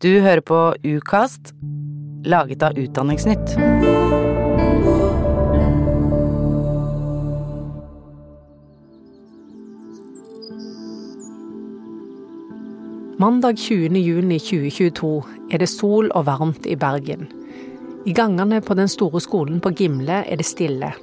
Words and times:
Du 0.00 0.08
hører 0.24 0.40
på 0.40 0.58
Ukast, 0.80 1.50
laget 2.24 2.62
av 2.64 2.78
Utdanningsnytt. 2.80 3.50
Mandag 13.20 13.58
20. 13.58 13.98
juni 14.00 14.38
2022 14.40 15.10
er 15.52 15.60
det 15.60 15.68
sol 15.68 16.08
og 16.16 16.24
varmt 16.30 16.64
i 16.64 16.78
Bergen. 16.80 17.28
I 18.08 18.16
gangene 18.16 18.62
på 18.64 18.78
den 18.80 18.88
store 18.88 19.20
skolen 19.20 19.60
på 19.60 19.74
Gimle 19.76 20.22
er 20.24 20.40
det 20.40 20.48
stille. 20.48 20.94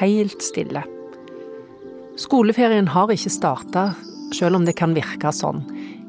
Helt 0.00 0.42
stille. 0.42 0.82
Skoleferien 2.18 2.90
har 2.90 3.14
ikke 3.14 3.30
starta, 3.38 3.86
selv 4.34 4.58
om 4.58 4.66
det 4.66 4.74
kan 4.82 4.98
virke 4.98 5.30
sånn. 5.30 5.62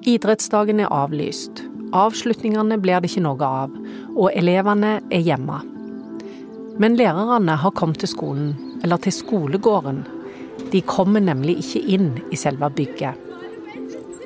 Idrettsdagen 0.09 0.81
er 0.81 0.89
avlyst. 0.89 1.64
Avslutningene 1.95 2.77
blir 2.83 2.99
det 2.99 3.11
ikke 3.11 3.23
noe 3.23 3.47
av, 3.63 3.75
og 4.15 4.33
elevene 4.35 4.97
er 5.13 5.23
hjemme. 5.23 5.61
Men 6.81 6.97
lærerne 6.99 7.55
har 7.61 7.75
kommet 7.77 8.01
til 8.03 8.11
skolen, 8.11 8.49
eller 8.83 8.99
til 8.99 9.15
skolegården. 9.15 10.03
De 10.73 10.81
kommer 10.83 11.23
nemlig 11.23 11.61
ikke 11.61 11.83
inn 11.95 12.09
i 12.31 12.39
selve 12.39 12.67
bygget. 12.75 13.21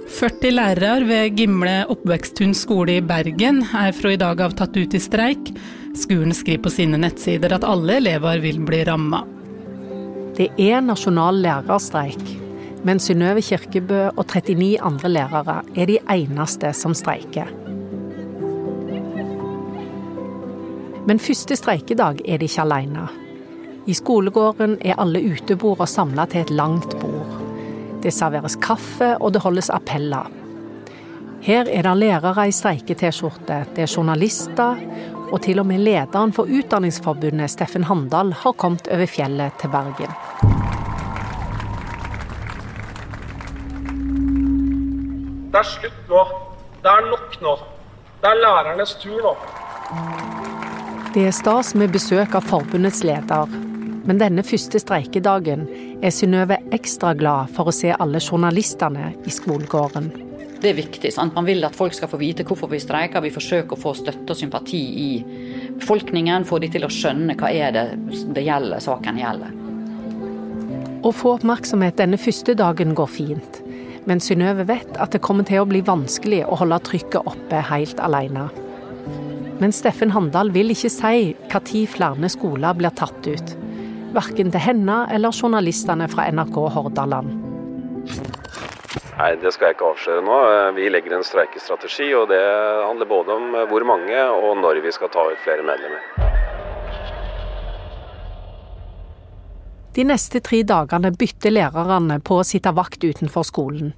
40 0.10 0.52
lærere 0.56 1.06
ved 1.06 1.38
Gimle 1.38 1.84
oppveksthund 1.94 2.58
skole 2.58 2.96
i 2.98 3.04
Bergen 3.06 3.62
er 3.78 3.94
fra 3.94 4.16
i 4.16 4.18
dag 4.18 4.42
av 4.42 4.56
tatt 4.58 4.74
ut 4.74 4.96
i 4.98 5.02
streik. 5.02 5.52
Skolen 5.98 6.34
skriver 6.34 6.64
på 6.66 6.74
sine 6.74 6.98
nettsider 6.98 7.54
at 7.54 7.68
alle 7.68 8.00
elever 8.02 8.42
vil 8.42 8.58
bli 8.66 8.82
ramma. 8.90 9.22
Det 10.40 10.50
er 10.58 10.82
nasjonal 10.82 11.38
lærerstreik, 11.44 12.26
men 12.88 13.02
Synnøve 13.04 13.44
Kirkebø 13.46 14.08
og 14.16 14.26
39 14.26 14.78
andre 14.90 15.14
lærere 15.14 15.62
er 15.76 15.90
de 15.92 16.00
eneste 16.10 16.74
som 16.74 16.98
streiker. 16.98 17.59
Men 21.10 21.18
første 21.18 21.56
streikedag 21.58 22.20
er 22.30 22.38
de 22.38 22.46
ikke 22.46 22.62
alene. 22.62 23.08
I 23.90 23.96
skolegården 23.98 24.76
er 24.86 25.00
alle 25.02 25.24
utebordene 25.26 25.88
samla 25.90 26.28
til 26.30 26.44
et 26.44 26.52
langt 26.54 26.94
bord. 27.02 27.32
Det 28.04 28.14
serveres 28.14 28.60
kaffe, 28.62 29.16
og 29.18 29.34
det 29.34 29.42
holdes 29.42 29.72
appeller. 29.74 30.30
Her 31.42 31.66
er 31.66 31.88
det 31.88 31.96
lærere 31.98 32.46
i 32.48 32.54
streike-T-skjorte, 32.54 33.58
det 33.74 33.88
er 33.88 33.90
journalister, 33.96 34.78
og 35.32 35.42
til 35.42 35.64
og 35.64 35.66
med 35.66 35.82
lederen 35.82 36.34
for 36.36 36.46
Utdanningsforbundet, 36.46 37.50
Steffen 37.50 37.90
Handal, 37.90 38.34
har 38.44 38.54
kommet 38.62 38.88
over 38.94 39.10
fjellet 39.10 39.58
til 39.58 39.74
Bergen. 39.74 40.14
Det 45.50 45.58
er 45.58 45.70
slutt 45.74 46.10
nå. 46.14 46.26
Det 46.84 46.98
er 46.98 47.08
nok 47.10 47.40
nå. 47.42 47.60
Det 48.22 48.30
er 48.30 48.44
lærernes 48.46 49.00
tur 49.02 49.24
nå. 49.26 49.34
Det 51.10 51.24
er 51.26 51.32
stas 51.34 51.72
med 51.74 51.90
besøk 51.90 52.36
av 52.38 52.46
forbundets 52.46 53.00
leder, 53.02 53.50
men 54.06 54.20
denne 54.22 54.44
første 54.46 54.78
streikedagen 54.78 55.64
er 56.06 56.14
Synnøve 56.14 56.60
ekstra 56.76 57.16
glad 57.18 57.50
for 57.56 57.72
å 57.72 57.74
se 57.74 57.96
alle 57.96 58.22
journalistene 58.22 59.08
i 59.26 59.34
skolegården. 59.34 60.12
Det 60.62 60.70
er 60.70 60.78
viktig. 60.78 61.10
Sant? 61.16 61.34
Man 61.34 61.48
vil 61.50 61.66
at 61.66 61.74
folk 61.74 61.98
skal 61.98 62.12
få 62.12 62.20
vite 62.22 62.46
hvorfor 62.46 62.70
vi 62.70 62.82
streiker. 62.84 63.26
Vi 63.26 63.34
forsøker 63.34 63.74
å 63.74 63.82
få 63.82 63.96
støtte 63.98 64.36
og 64.36 64.38
sympati 64.38 64.84
i 65.02 65.10
befolkningen, 65.80 66.46
få 66.46 66.62
de 66.62 66.70
til 66.78 66.86
å 66.86 66.94
skjønne 66.94 67.40
hva 67.42 67.50
er 67.58 67.74
det 67.74 67.88
det 68.38 68.46
gjelder, 68.46 68.78
saken 68.86 69.18
gjelder. 69.24 69.60
Å 71.02 71.16
få 71.16 71.40
oppmerksomhet 71.40 71.98
denne 71.98 72.22
første 72.22 72.54
dagen 72.60 72.94
går 72.94 73.14
fint. 73.18 73.62
Men 74.06 74.22
Synnøve 74.22 74.70
vet 74.70 75.02
at 75.02 75.18
det 75.18 75.26
kommer 75.26 75.48
til 75.48 75.64
å 75.64 75.70
bli 75.74 75.82
vanskelig 75.82 76.46
å 76.46 76.62
holde 76.62 76.84
trykket 76.86 77.34
oppe 77.34 77.66
helt 77.74 77.98
alene. 77.98 78.52
Men 79.60 79.74
Steffen 79.76 80.14
Handal 80.16 80.54
vil 80.56 80.72
ikke 80.72 80.92
si 80.94 81.34
når 81.52 81.82
flere 81.92 82.30
skoler 82.32 82.78
blir 82.80 82.94
tatt 82.96 83.28
ut. 83.28 83.56
Verken 84.16 84.54
til 84.54 84.64
henne 84.64 85.02
eller 85.12 85.36
journalistene 85.36 86.08
fra 86.10 86.30
NRK 86.32 86.60
Hordaland. 86.76 87.34
Nei, 89.20 89.34
det 89.36 89.52
skal 89.52 89.68
jeg 89.68 89.76
ikke 89.76 89.90
avsløre 89.92 90.24
nå. 90.24 90.38
Vi 90.78 90.88
legger 90.88 91.18
en 91.18 91.28
streikestrategi, 91.28 92.08
og 92.16 92.30
det 92.32 92.40
handler 92.40 93.10
både 93.10 93.36
om 93.36 93.58
hvor 93.68 93.84
mange 93.84 94.22
og 94.32 94.54
når 94.64 94.80
vi 94.86 94.96
skal 94.96 95.12
ta 95.12 95.28
ut 95.28 95.44
flere 95.44 95.66
medlemmer. 95.68 96.08
De 100.00 100.06
neste 100.08 100.40
tre 100.40 100.62
dagene 100.64 101.12
bytter 101.12 101.52
lærerne 101.52 102.22
på 102.24 102.40
å 102.40 102.48
sitte 102.48 102.72
vakt 102.78 103.04
utenfor 103.04 103.44
skolen. 103.44 103.92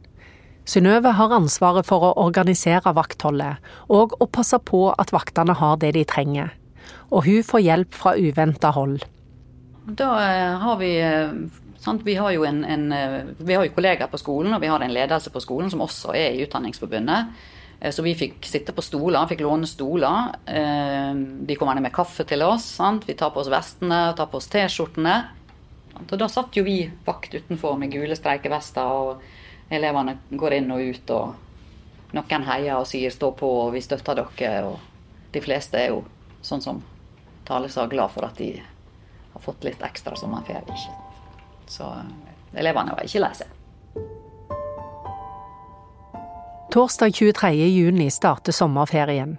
Synnøve 0.69 1.15
har 1.17 1.33
ansvaret 1.33 1.87
for 1.87 2.05
å 2.05 2.11
organisere 2.21 2.93
vaktholdet, 2.93 3.57
og 3.89 4.13
å 4.21 4.27
passe 4.29 4.59
på 4.61 4.89
at 4.93 5.13
vaktene 5.13 5.55
har 5.57 5.79
det 5.81 5.95
de 5.97 6.05
trenger. 6.07 6.53
Og 7.11 7.25
hun 7.25 7.41
får 7.43 7.65
hjelp 7.65 7.97
fra 7.97 8.13
uventa 8.15 8.71
hold. 8.75 9.01
Da 9.85 10.11
har 10.61 10.77
vi? 10.79 10.91
Vi 12.05 12.15
har 12.15 12.45
en, 12.45 12.61
en, 12.63 12.85
vi 13.41 13.55
har 13.57 13.65
jo 13.65 13.73
kollegaer 13.73 14.11
på 14.11 14.19
skolen, 14.21 14.53
og 14.53 14.61
vi 14.61 14.69
har 14.69 14.83
en 14.85 14.93
ledelse 14.93 15.33
på 15.33 15.41
skolen 15.41 15.71
som 15.73 15.81
også 15.81 16.13
er 16.13 16.37
i 16.37 16.45
Utdanningsforbundet. 16.45 17.33
Så 17.89 18.05
vi 18.05 18.13
fikk 18.13 18.45
sitte 18.45 18.75
på 18.77 18.83
stoler, 18.85 19.25
fikk 19.25 19.41
låne 19.41 19.65
stoler. 19.65 20.35
De 20.45 21.55
kommer 21.57 21.73
ned 21.73 21.87
med 21.87 21.95
kaffe 21.95 22.27
til 22.29 22.45
oss. 22.45 22.67
Sant? 22.77 23.07
Vi 23.09 23.17
tar 23.17 23.33
på 23.33 23.41
oss 23.41 23.49
vestene, 23.49 24.11
tar 24.13 24.29
på 24.29 24.37
oss 24.37 24.51
T-skjortene. 24.53 25.15
Og 26.03 26.13
da 26.21 26.27
satt 26.29 26.53
jo 26.55 26.63
vi 26.67 26.83
vakt 27.07 27.33
utenfor 27.33 27.79
med 27.81 27.95
gule 27.97 28.15
streikevester, 28.15 28.85
og 28.85 29.40
elevene 29.71 30.17
går 30.31 30.57
inn 30.59 30.71
og 30.71 30.83
ut, 30.83 31.13
og 31.15 32.15
noen 32.15 32.43
heier 32.43 32.77
og 32.77 32.87
sier 32.87 33.09
'stå 33.09 33.31
på', 33.31 33.65
og 33.65 33.73
'vi 33.73 33.81
støtter 33.81 34.15
dere', 34.15 34.65
og 34.65 34.79
de 35.33 35.41
fleste 35.41 35.77
er 35.77 35.87
jo 35.87 36.03
sånn 36.41 36.61
som 36.61 36.83
Tale 37.45 37.69
sa, 37.69 37.87
glad 37.87 38.11
for 38.11 38.25
at 38.25 38.37
de 38.37 38.61
har 39.33 39.41
fått 39.41 39.63
litt 39.63 39.81
ekstra 39.81 40.15
sommerferie. 40.15 40.61
Ikke? 40.61 40.93
Så 41.67 41.87
elevene 42.53 42.91
var 42.91 43.03
ikke 43.03 43.19
lei 43.19 43.33
seg. 43.33 43.47
Torsdag 46.71 47.13
23. 47.13 47.49
juni 47.67 48.09
starter 48.09 48.51
sommerferien. 48.51 49.37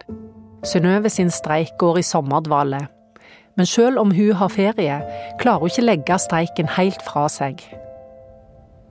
Synnøve 0.65 1.11
sin 1.11 1.31
streik 1.31 1.79
går 1.79 1.99
i 1.99 2.03
sommerdvale. 2.03 2.89
Men 3.57 3.67
selv 3.67 3.99
om 3.99 4.11
hun 4.11 4.33
har 4.33 4.49
ferie, 4.49 4.99
klarer 5.41 5.61
hun 5.61 5.73
ikke 5.73 5.87
legge 5.87 6.19
streiken 6.19 6.69
helt 6.77 7.03
fra 7.07 7.29
seg. 7.29 7.63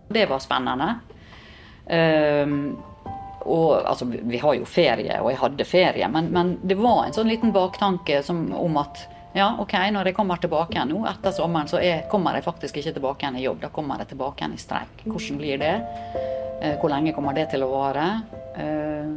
Det 0.09 0.25
var 0.30 0.40
spennende. 0.40 0.96
Um, 1.86 2.78
og, 3.42 3.88
altså, 3.90 4.06
vi 4.06 4.38
har 4.38 4.53
jo 4.53 4.68
ferie, 4.69 5.18
og 5.22 5.31
jeg 5.31 5.40
hadde 5.42 5.66
ferie, 5.66 6.08
men, 6.14 6.30
men 6.34 6.53
det 6.62 6.78
var 6.78 7.08
en 7.08 7.16
sånn 7.16 7.31
liten 7.31 7.53
baktanke 7.56 8.22
som, 8.24 8.44
om 8.53 8.78
at 8.81 9.02
ja, 9.34 9.47
ok, 9.64 9.74
når 9.96 10.09
jeg 10.09 10.16
kommer 10.18 10.42
tilbake 10.44 10.75
igjen 10.75 10.92
nå 10.92 11.06
etter 11.08 11.34
sommeren, 11.34 11.69
så 11.72 11.80
er, 11.80 12.03
kommer 12.12 12.36
jeg 12.36 12.46
faktisk 12.46 12.81
ikke 12.81 12.94
tilbake 12.97 13.24
igjen 13.24 13.40
i 13.40 13.46
jobb. 13.46 13.62
Da 13.64 13.69
kommer 13.72 14.02
jeg 14.03 14.12
tilbake 14.12 14.44
igjen 14.44 14.58
i 14.58 14.59
streik. 14.59 15.06
Hvordan 15.06 15.38
blir 15.40 15.62
det? 15.62 15.75
Eh, 16.62 16.74
hvor 16.81 16.92
lenge 16.92 17.14
kommer 17.16 17.38
det 17.38 17.47
til 17.53 17.64
å 17.64 17.69
vare? 17.72 18.08
Eh, 18.59 19.13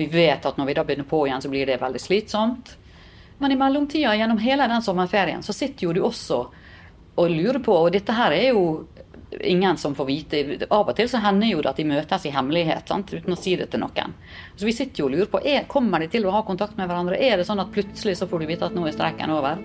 vi 0.00 0.06
vet 0.08 0.48
at 0.48 0.56
når 0.56 0.70
vi 0.70 0.76
da 0.78 0.84
begynner 0.88 1.08
på 1.10 1.26
igjen, 1.26 1.44
så 1.44 1.52
blir 1.52 1.68
det 1.68 1.76
veldig 1.82 2.00
slitsomt. 2.00 2.72
Men 3.40 3.52
i 3.52 3.60
mellomtida, 3.60 4.14
gjennom 4.16 4.40
hele 4.40 4.68
den 4.72 4.82
sommerferien, 4.82 5.44
så 5.44 5.52
sitter 5.52 5.86
jo 5.86 5.92
du 5.92 6.02
også 6.08 6.40
og 7.20 7.28
lurer 7.28 7.60
på, 7.60 7.74
og 7.74 7.92
dette 7.92 8.14
her 8.16 8.32
er 8.32 8.46
jo 8.54 8.64
ingen 9.40 9.76
som 9.76 9.94
får 9.94 10.06
vite. 10.06 10.40
Av 10.70 10.88
og 10.88 10.96
til 10.96 11.08
så 11.08 11.20
hender 11.22 11.52
jo 11.52 11.62
det 11.62 11.70
at 11.70 11.80
de 11.80 11.86
møtes 11.88 12.26
i 12.26 12.32
hemmelighet, 12.34 12.88
sant? 12.88 13.12
uten 13.12 13.34
å 13.34 13.38
si 13.38 13.56
det 13.56 13.70
til 13.70 13.82
noen. 13.82 14.14
Så 14.56 14.66
vi 14.66 14.74
sitter 14.76 15.02
jo 15.02 15.10
og 15.10 15.14
lurer 15.14 15.30
på 15.30 15.42
er, 15.44 15.68
kommer 15.70 16.02
de 16.02 16.10
til 16.10 16.26
å 16.26 16.34
ha 16.34 16.42
kontakt 16.46 16.78
med 16.78 16.90
hverandre. 16.90 17.18
Er 17.20 17.38
det 17.38 17.46
sånn 17.48 17.62
at 17.62 17.72
plutselig 17.74 18.18
så 18.18 18.28
får 18.30 18.42
du 18.42 18.50
vite 18.50 18.66
at 18.66 18.76
nå 18.76 18.86
er 18.88 18.96
streiken 18.96 19.34
over? 19.34 19.60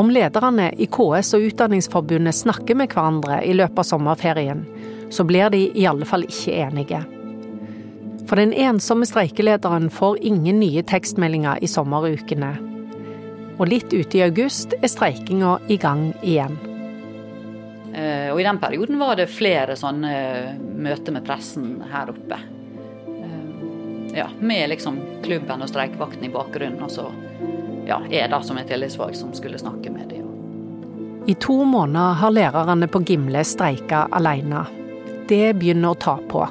Om 0.00 0.10
lederne 0.14 0.68
i 0.78 0.86
KS 0.86 1.34
og 1.34 1.48
Utdanningsforbundet 1.48 2.36
snakker 2.38 2.78
med 2.78 2.92
hverandre 2.92 3.40
i 3.42 3.56
løpet 3.58 3.82
av 3.82 3.88
sommerferien, 3.88 4.62
så 5.10 5.26
blir 5.26 5.50
de 5.50 5.64
i 5.74 5.86
alle 5.90 6.06
fall 6.06 6.28
ikke 6.28 6.54
enige. 6.62 7.02
For 8.30 8.38
den 8.38 8.54
ensomme 8.54 9.08
streikelederen 9.10 9.90
får 9.90 10.22
ingen 10.22 10.60
nye 10.62 10.86
tekstmeldinger 10.86 11.58
i 11.58 11.68
sommerukene. 11.68 12.52
Og 13.58 13.66
litt 13.66 13.90
ute 13.90 14.20
i 14.20 14.24
august 14.28 14.78
er 14.78 14.92
streikinga 14.92 15.58
i 15.66 15.80
gang 15.82 16.12
igjen. 16.22 16.69
Og 17.90 18.40
i 18.40 18.46
den 18.46 18.58
perioden 18.62 18.98
var 19.00 19.18
det 19.18 19.26
flere 19.32 19.74
sånne 19.76 20.10
møter 20.78 21.14
med 21.16 21.24
pressen 21.26 21.80
her 21.90 22.12
oppe. 22.12 22.38
Ja, 24.14 24.28
med 24.38 24.70
liksom 24.70 25.00
klubben 25.24 25.62
og 25.62 25.70
streikevakten 25.70 26.24
i 26.26 26.30
bakgrunnen, 26.30 26.82
og 26.82 26.90
så 26.90 27.08
ja, 27.86 28.00
jeg 28.10 28.30
da 28.30 28.40
som 28.46 28.58
er 28.58 28.66
tillitsvalgt 28.68 29.18
som 29.18 29.34
skulle 29.34 29.58
snakke 29.58 29.90
med 29.90 30.10
dem. 30.10 30.26
I 31.26 31.34
to 31.34 31.64
måneder 31.64 32.18
har 32.22 32.34
lærerne 32.34 32.88
på 32.90 33.02
Gimle 33.06 33.44
streika 33.46 34.06
alene. 34.10 34.64
Det 35.28 35.52
begynner 35.58 35.92
å 35.92 35.98
ta 36.00 36.16
på. 36.30 36.46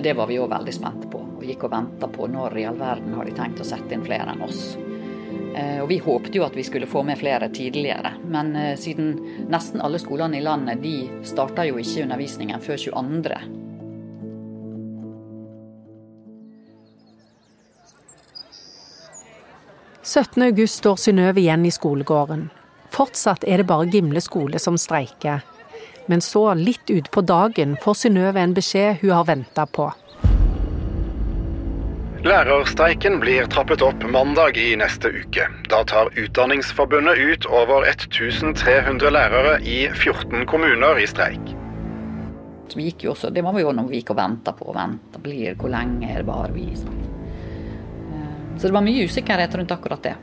Det 0.00 0.12
var 0.16 0.28
vi 0.28 0.38
òg 0.40 0.50
veldig 0.52 0.72
spente 0.72 1.08
på, 1.12 1.20
og 1.36 1.44
gikk 1.44 1.64
og 1.68 1.72
venta 1.72 2.08
på 2.12 2.28
når 2.32 2.58
i 2.60 2.66
all 2.68 2.80
verden 2.80 3.16
har 3.16 3.28
de 3.28 3.36
tenkt 3.36 3.60
å 3.60 3.68
sette 3.68 3.96
inn 3.96 4.04
flere 4.04 4.32
enn 4.32 4.44
oss. 4.44 4.76
Eh, 5.56 5.80
og 5.82 5.88
Vi 5.88 5.98
håpte 6.04 6.36
jo 6.36 6.44
at 6.44 6.56
vi 6.56 6.64
skulle 6.66 6.86
få 6.86 7.02
med 7.02 7.16
flere 7.18 7.48
tidligere, 7.48 8.12
men 8.28 8.56
eh, 8.56 8.74
siden 8.76 9.14
nesten 9.48 9.80
alle 9.80 9.98
skolene 9.98 10.36
i 10.36 10.44
landet 10.44 10.82
de 10.82 10.96
starta 11.24 11.64
jo 11.64 11.78
ikke 11.80 12.04
undervisningen 12.04 12.60
før 12.60 12.76
22. 12.76 13.38
...17.8 20.06 20.66
står 20.70 21.00
Synnøve 21.02 21.40
igjen 21.42 21.64
i 21.66 21.72
skolegården. 21.74 22.46
Fortsatt 22.94 23.42
er 23.44 23.58
det 23.58 23.66
bare 23.66 23.88
Gimle 23.90 24.22
skole 24.22 24.60
som 24.62 24.78
streiker. 24.78 25.42
Men 26.06 26.22
så, 26.22 26.54
litt 26.54 26.86
utpå 26.92 27.24
dagen, 27.26 27.74
får 27.82 27.98
Synnøve 28.04 28.40
en 28.40 28.54
beskjed 28.54 29.02
hun 29.02 29.16
har 29.16 29.26
venta 29.26 29.66
på. 29.66 29.90
Lærerstreiken 32.26 33.20
blir 33.20 33.46
trappet 33.46 33.82
opp 33.86 34.02
mandag 34.10 34.56
i 34.58 34.72
neste 34.76 35.12
uke. 35.14 35.44
Da 35.70 35.84
tar 35.86 36.08
Utdanningsforbundet 36.18 37.18
ut 37.18 37.46
over 37.46 37.84
1300 37.86 39.10
lærere 39.14 39.60
i 39.62 39.84
14 39.94 40.42
kommuner 40.50 40.98
i 40.98 41.06
streik. 41.06 41.52
Vi 42.74 42.88
gikk 42.88 43.04
jo 43.06 43.12
også, 43.12 43.30
det 43.30 43.44
var 43.46 43.54
jo 43.62 43.70
noe 43.70 43.86
vi 43.86 44.00
gikk 44.00 44.10
og 44.10 44.18
venta 44.18 44.56
på. 44.58 44.66
Venta, 44.74 45.20
blir 45.22 45.54
Hvor 45.54 45.70
lenge 45.70 46.10
er 46.10 46.24
det 46.24 46.26
bare 46.26 46.50
vi? 46.50 46.66
Så 46.74 48.66
det 48.66 48.74
var 48.74 48.82
mye 48.82 49.04
usikkerhet 49.06 49.54
rundt 49.54 49.76
akkurat 49.76 50.02
det. 50.02 50.16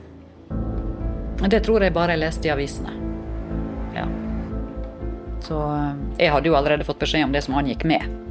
Det 1.47 1.63
tror 1.63 1.87
jeg 1.87 1.95
bare 1.95 2.17
jeg 2.17 2.23
leste 2.25 2.49
i 2.49 2.51
avisene. 2.51 2.97
Ja. 3.95 4.09
Så 5.39 5.63
jeg 6.19 6.35
hadde 6.35 6.51
jo 6.51 6.59
allerede 6.59 6.83
fått 6.83 6.99
beskjed 6.99 7.29
om 7.29 7.31
det 7.31 7.45
som 7.47 7.55
angikk 7.55 7.87
med. 7.87 8.22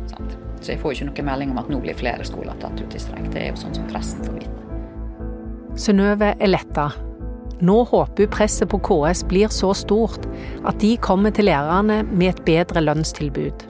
Så 0.62 0.74
jeg 0.74 0.80
får 0.82 0.94
ikke 0.94 1.08
noe 1.10 1.24
melding 1.26 1.54
om 1.54 1.62
at 1.62 1.70
nå 1.72 1.80
blir 1.82 1.96
flere 1.98 2.24
skoler 2.26 2.54
tatt 2.62 2.78
ut 2.78 2.94
i 2.94 3.00
streik. 3.02 3.26
Det 3.34 3.40
er 3.42 3.48
jo 3.50 3.62
sånn 3.64 3.74
som 3.74 3.88
pressen 3.90 4.22
får 4.22 4.36
vite. 4.38 4.60
Synnøve 5.82 6.34
er 6.38 6.52
letta. 6.52 6.90
Nå 7.62 7.76
håper 7.90 8.26
hun 8.26 8.30
presset 8.34 8.70
på 8.70 8.78
KS 8.82 9.24
blir 9.30 9.50
så 9.54 9.72
stort 9.78 10.26
at 10.66 10.78
de 10.82 10.96
kommer 11.02 11.34
til 11.34 11.46
lærerne 11.50 12.02
med 12.10 12.32
et 12.32 12.42
bedre 12.46 12.82
lønnstilbud. 12.82 13.66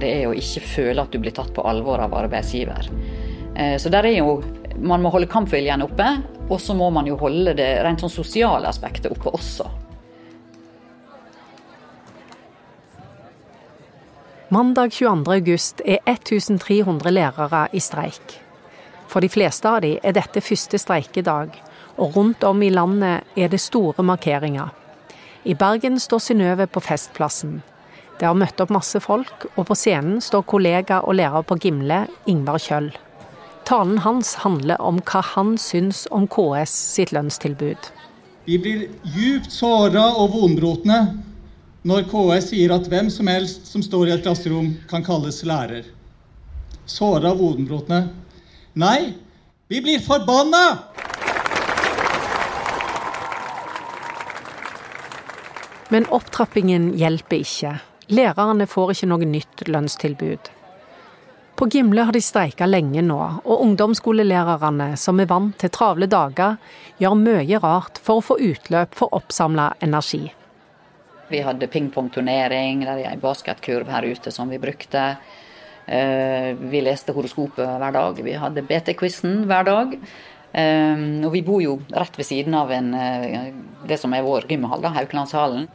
Det 0.00 0.08
er 0.08 0.26
å 0.28 0.34
ikke 0.36 0.64
føle 0.64 1.04
at 1.04 1.12
du 1.12 1.20
blir 1.20 1.34
tatt 1.36 1.52
på 1.56 1.64
alvor 1.68 2.00
av 2.04 2.16
arbeidsgiver. 2.16 2.88
Eh, 3.56 3.76
så 3.80 3.92
der 3.92 4.08
er 4.08 4.20
jo 4.22 4.42
Man 4.72 5.02
må 5.04 5.10
holde 5.12 5.28
kampviljen 5.28 5.82
oppe, 5.84 6.06
og 6.48 6.56
så 6.56 6.72
må 6.72 6.86
man 6.90 7.04
jo 7.04 7.18
holde 7.20 7.52
det 7.52 7.66
rent 7.84 8.00
sånn 8.00 8.10
sosiale 8.10 8.70
aspektet 8.70 9.12
oppe 9.12 9.28
også. 9.36 9.66
Mandag 14.52 14.90
22.8 14.92 15.80
er 15.84 15.98
1300 16.04 17.10
lærere 17.10 17.68
i 17.72 17.80
streik. 17.80 18.34
For 19.08 19.24
de 19.24 19.30
fleste 19.32 19.64
av 19.64 19.78
dem 19.80 20.02
er 20.04 20.12
dette 20.12 20.42
første 20.44 20.76
streikedag, 20.76 21.54
og 21.96 22.18
rundt 22.18 22.44
om 22.44 22.60
i 22.60 22.68
landet 22.68 23.24
er 23.32 23.48
det 23.48 23.62
store 23.64 24.04
markeringer. 24.04 24.68
I 25.48 25.56
Bergen 25.56 25.96
står 25.96 26.20
Synnøve 26.26 26.66
på 26.68 26.84
Festplassen. 26.84 27.62
Det 28.20 28.28
har 28.28 28.36
møtt 28.36 28.60
opp 28.60 28.76
masse 28.76 29.00
folk, 29.00 29.48
og 29.56 29.70
på 29.70 29.78
scenen 29.86 30.20
står 30.20 30.44
kollega 30.44 31.00
og 31.00 31.16
lærer 31.16 31.48
på 31.48 31.56
Gimle, 31.56 32.04
Ingvar 32.28 32.60
Kjøll. 32.60 32.92
Talen 33.64 34.04
hans 34.04 34.34
handler 34.44 34.84
om 34.84 35.00
hva 35.00 35.24
han 35.32 35.56
syns 35.56 36.04
om 36.12 36.28
KS 36.28 36.76
sitt 36.98 37.16
lønnstilbud. 37.16 37.88
Vi 38.44 38.60
blir 38.60 38.88
djupt 39.16 39.48
såra 39.62 40.10
og 40.12 40.34
vonbrotne 40.36 41.31
når 41.82 42.06
KS 42.10 42.52
sier 42.52 42.72
at 42.74 42.86
hvem 42.86 43.08
som 43.10 43.26
helst 43.26 43.66
som 43.66 43.82
står 43.82 44.08
i 44.08 44.14
et 44.14 44.22
klasserom, 44.22 44.70
kan 44.90 45.02
kalles 45.02 45.42
lærer. 45.46 45.88
Såra 46.86 47.32
vodenbrotne. 47.34 48.04
Nei, 48.78 49.12
vi 49.68 49.80
blir 49.82 50.02
forbanna! 50.02 50.62
Men 55.92 56.06
opptrappingen 56.08 56.92
hjelper 56.96 57.42
ikke. 57.42 57.72
Lærerne 58.12 58.66
får 58.70 58.94
ikke 58.94 59.08
noe 59.10 59.26
nytt 59.28 59.64
lønnstilbud. 59.68 60.52
På 61.58 61.66
Gimle 61.70 62.06
har 62.08 62.16
de 62.16 62.22
streika 62.24 62.66
lenge 62.66 63.02
nå, 63.04 63.18
og 63.44 63.64
ungdomsskolelærerne, 63.66 64.94
som 64.96 65.20
er 65.20 65.28
vant 65.30 65.58
til 65.60 65.70
travle 65.74 66.08
dager, 66.10 66.56
gjør 67.02 67.18
mye 67.18 67.60
rart 67.62 68.00
for 68.02 68.18
å 68.18 68.24
få 68.24 68.38
utløp 68.40 68.96
for 68.96 69.12
oppsamla 69.18 69.74
energi. 69.84 70.30
Vi 71.32 71.40
hadde 71.40 71.68
pingpongturnering, 71.72 72.84
der 72.84 72.98
er 73.00 73.14
ei 73.14 73.20
basketkurv 73.20 73.88
her 73.88 74.04
ute 74.04 74.32
som 74.34 74.50
vi 74.52 74.60
brukte. 74.60 75.14
Eh, 75.86 76.52
vi 76.58 76.82
leste 76.84 77.14
horoskopet 77.16 77.64
hver 77.64 77.94
dag. 77.96 78.20
Vi 78.20 78.34
hadde 78.36 78.64
BT-quizen 78.68 79.46
hver 79.48 79.64
dag. 79.64 79.94
Eh, 80.52 81.04
og 81.24 81.30
vi 81.32 81.40
bor 81.46 81.62
jo 81.64 81.78
rett 81.88 82.18
ved 82.20 82.28
siden 82.28 82.54
av 82.58 82.72
en, 82.76 82.92
eh, 82.94 83.48
det 83.88 83.98
som 83.98 84.12
er 84.12 84.26
vår 84.26 84.44
gymhall, 84.50 84.84
Haukelandshallen. 84.84 85.68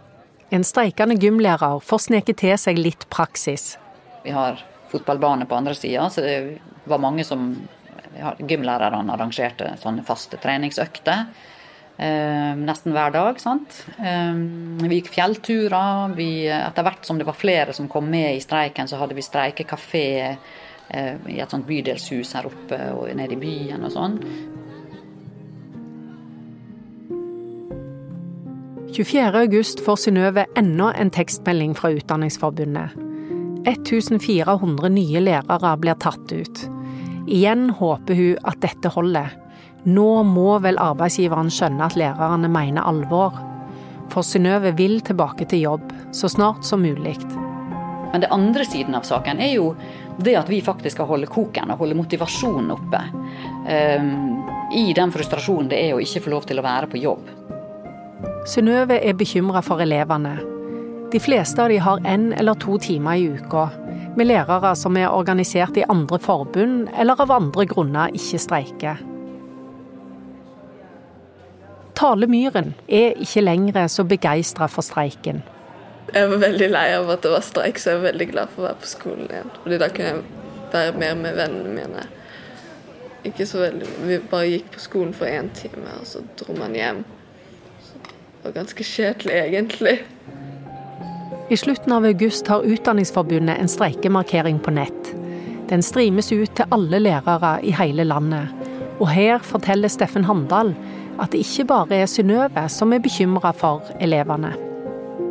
En 0.52 0.64
streikende 0.64 1.18
gymlærer 1.18 1.82
får 1.82 2.06
sneke 2.06 2.38
til 2.38 2.56
seg 2.58 2.78
litt 2.78 3.10
praksis. 3.10 3.78
Vi 4.24 4.32
har 4.32 4.62
fotballbane 4.92 5.48
på 5.50 5.58
andre 5.58 5.74
sida, 5.76 6.06
så 6.10 6.22
det 6.22 6.62
var 6.86 7.00
mange 7.00 7.26
som 7.26 7.68
Gymlærerne 8.18 9.14
arrangerte 9.14 9.76
sånne 9.78 10.04
faste 10.06 10.40
treningsøkter. 10.42 11.28
Eh, 11.98 12.54
nesten 12.62 12.94
hver 12.94 13.12
dag. 13.12 13.40
sant? 13.42 13.86
Eh, 13.98 14.34
vi 14.86 15.00
gikk 15.00 15.10
fjellturer. 15.16 16.14
Vi, 16.16 16.46
etter 16.46 16.86
hvert 16.86 17.06
som 17.06 17.18
det 17.18 17.26
var 17.26 17.38
flere 17.38 17.74
som 17.74 17.90
kom 17.90 18.10
med 18.10 18.36
i 18.36 18.44
streiken, 18.44 18.88
så 18.88 19.00
hadde 19.02 19.18
vi 19.18 19.26
streikekafé 19.26 20.06
eh, 20.90 21.16
i 21.28 21.40
et 21.42 21.50
sånt 21.50 21.66
bydelshus 21.66 22.36
her 22.38 22.46
oppe 22.46 22.78
og 22.94 23.10
nede 23.18 23.34
i 23.34 23.42
byen 23.42 23.88
og 23.88 23.96
sånn. 23.96 24.22
24.8 28.98 29.84
får 29.86 29.98
Synnøve 30.02 30.46
enda 30.58 30.92
en 30.98 31.12
tekstmelding 31.14 31.76
fra 31.78 31.92
Utdanningsforbundet. 31.94 32.94
1400 33.68 34.90
nye 34.94 35.22
lærere 35.22 35.74
blir 35.82 35.98
tatt 36.02 36.32
ut. 36.32 36.64
Igjen 37.28 37.70
håper 37.78 38.18
hun 38.18 38.48
at 38.48 38.62
dette 38.64 38.90
holder. 38.94 39.34
Nå 39.88 40.24
må 40.28 40.58
vel 40.60 40.80
arbeidsgiveren 40.84 41.48
skjønne 41.54 41.86
at 41.86 41.96
lærerne 41.96 42.50
mener 42.52 42.84
alvor. 42.84 43.38
For 44.12 44.26
Synnøve 44.26 44.74
vil 44.76 45.00
tilbake 45.06 45.48
til 45.48 45.64
jobb 45.64 45.94
så 46.16 46.28
snart 46.32 46.68
som 46.68 46.84
mulig. 46.84 47.16
Men 48.12 48.24
det 48.24 48.32
andre 48.32 48.66
siden 48.68 48.96
av 49.00 49.08
saken 49.08 49.40
er 49.44 49.54
jo 49.54 49.72
det 50.18 50.36
at 50.40 50.52
vi 50.52 50.60
faktisk 50.64 50.98
skal 50.98 51.08
holde 51.08 51.30
koken 51.32 51.72
og 51.72 51.84
holde 51.84 51.96
motivasjonen 51.96 52.72
oppe. 52.76 53.02
Um, 53.68 54.44
I 54.76 54.92
den 54.96 55.12
frustrasjonen 55.14 55.72
det 55.72 55.82
er 55.86 55.96
å 55.96 56.04
ikke 56.04 56.26
få 56.26 56.36
lov 56.36 56.48
til 56.50 56.60
å 56.60 56.68
være 56.68 56.92
på 56.92 57.02
jobb. 57.04 57.28
Synnøve 58.48 59.00
er 59.00 59.16
bekymra 59.16 59.64
for 59.64 59.84
elevene. 59.84 60.38
De 61.12 61.20
fleste 61.24 61.64
av 61.64 61.72
de 61.72 61.80
har 61.80 62.04
én 62.04 62.34
eller 62.36 62.60
to 62.60 62.76
timer 62.84 63.16
i 63.16 63.30
uka, 63.38 63.70
med 64.20 64.28
lærere 64.28 64.74
som 64.76 64.98
er 65.00 65.14
organisert 65.14 65.78
i 65.80 65.86
andre 65.88 66.20
forbund 66.20 66.90
eller 66.98 67.22
av 67.24 67.32
andre 67.32 67.68
grunner 67.70 68.12
ikke 68.18 68.42
streiker. 68.42 69.06
Tale 71.98 72.28
Myhren 72.30 72.76
er 72.88 73.16
ikke 73.18 73.42
lenger 73.42 73.88
så 73.90 74.06
begeistra 74.06 74.68
for 74.70 74.86
streiken. 74.86 75.42
Jeg 76.14 76.30
var 76.30 76.40
veldig 76.40 76.68
lei 76.70 76.86
av 76.96 77.10
at 77.10 77.24
det 77.26 77.32
var 77.34 77.44
streik, 77.44 77.80
så 77.82 77.92
jeg 77.96 78.00
er 78.00 78.06
veldig 78.12 78.28
glad 78.30 78.52
for 78.54 78.64
å 78.64 78.68
være 78.68 78.82
på 78.84 78.90
skolen 78.92 79.32
igjen. 79.32 79.50
Fordi 79.64 79.80
da 79.82 79.88
kunne 79.92 80.12
jeg 80.12 80.22
være 80.72 80.94
mer 81.02 81.16
med 81.20 81.40
vennene 81.40 81.74
mine. 81.74 82.06
Ikke 83.28 83.48
så 83.50 83.64
veldig, 83.66 83.88
Vi 84.06 84.20
bare 84.32 84.52
gikk 84.52 84.70
på 84.76 84.80
skolen 84.80 85.14
for 85.14 85.26
én 85.26 85.50
time, 85.58 85.90
og 86.00 86.06
så 86.08 86.22
dro 86.40 86.54
man 86.56 86.78
hjem. 86.78 87.02
Det 87.02 88.46
var 88.46 88.56
ganske 88.62 88.84
kjedelig, 88.84 89.34
egentlig. 89.34 89.98
I 91.50 91.58
slutten 91.58 91.92
av 91.92 92.06
august 92.06 92.48
har 92.48 92.64
Utdanningsforbundet 92.64 93.58
en 93.58 93.68
streikemarkering 93.72 94.60
på 94.60 94.72
nett. 94.72 95.12
Den 95.68 95.82
streames 95.84 96.32
ut 96.32 96.54
til 96.56 96.70
alle 96.72 97.00
lærere 97.00 97.58
i 97.64 97.74
hele 97.76 98.06
landet. 98.08 98.54
Og 99.00 99.10
her 99.12 99.42
forteller 99.44 99.92
Steffen 99.92 100.26
Handal 100.28 100.72
at 101.20 101.34
det 101.34 101.44
ikke 101.44 101.68
bare 101.70 102.02
er 102.04 102.10
Synnøve 102.10 102.68
som 102.72 102.94
er 102.94 103.04
bekymra 103.04 103.52
for 103.56 103.86
elevene. 104.02 104.54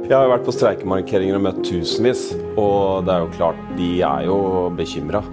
Jeg 0.06 0.14
har 0.14 0.30
vært 0.30 0.44
på 0.46 0.54
streikemarkeringer 0.54 1.34
og 1.34 1.42
møtt 1.48 1.64
tusenvis, 1.66 2.28
og 2.54 3.06
det 3.06 3.14
er 3.14 3.24
jo 3.24 3.30
klart, 3.34 3.62
de 3.74 3.88
er 4.06 4.26
jo 4.28 4.38
bekymra. 4.78 5.24